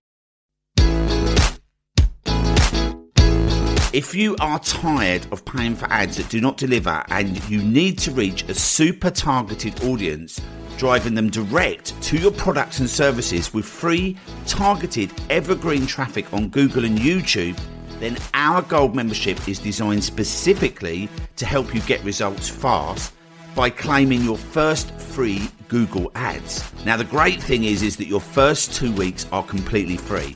If 3.92 4.14
you 4.14 4.36
are 4.40 4.60
tired 4.60 5.26
of 5.32 5.46
paying 5.46 5.76
for 5.76 5.92
ads 5.92 6.18
that 6.18 6.30
do 6.30 6.40
not 6.40 6.58
deliver 6.58 7.04
and 7.10 7.44
you 7.50 7.64
need 7.64 7.98
to 8.00 8.12
reach 8.12 8.44
a 8.44 8.54
super 8.54 9.10
targeted 9.10 9.84
audience, 9.84 10.40
driving 10.80 11.14
them 11.14 11.30
direct 11.30 12.02
to 12.02 12.18
your 12.18 12.32
products 12.32 12.80
and 12.80 12.90
services 12.90 13.54
with 13.54 13.66
free, 13.66 14.18
targeted, 14.48 15.12
evergreen 15.30 15.86
traffic 15.86 16.34
on 16.34 16.48
Google 16.48 16.86
and 16.86 16.98
YouTube 16.98 17.60
then 18.00 18.18
our 18.34 18.62
gold 18.62 18.96
membership 18.96 19.48
is 19.48 19.60
designed 19.60 20.04
specifically 20.04 21.10
to 21.36 21.46
help 21.46 21.76
you 21.76 21.82
get 21.82 22.04
results 22.04 22.50
fast 22.50 23.14
by 23.56 23.70
claiming 23.70 24.22
your 24.22 24.38
first 24.38 24.92
free 24.94 25.50
Google 25.68 26.12
ads. 26.16 26.64
Now 26.86 26.96
the 26.96 27.04
great 27.04 27.42
thing 27.42 27.66
is 27.66 27.84
is 27.84 27.98
that 27.98 28.08
your 28.08 28.22
first 28.22 28.74
2 28.74 28.94
weeks 28.94 29.28
are 29.32 29.44
completely 29.44 29.98
free. 29.98 30.36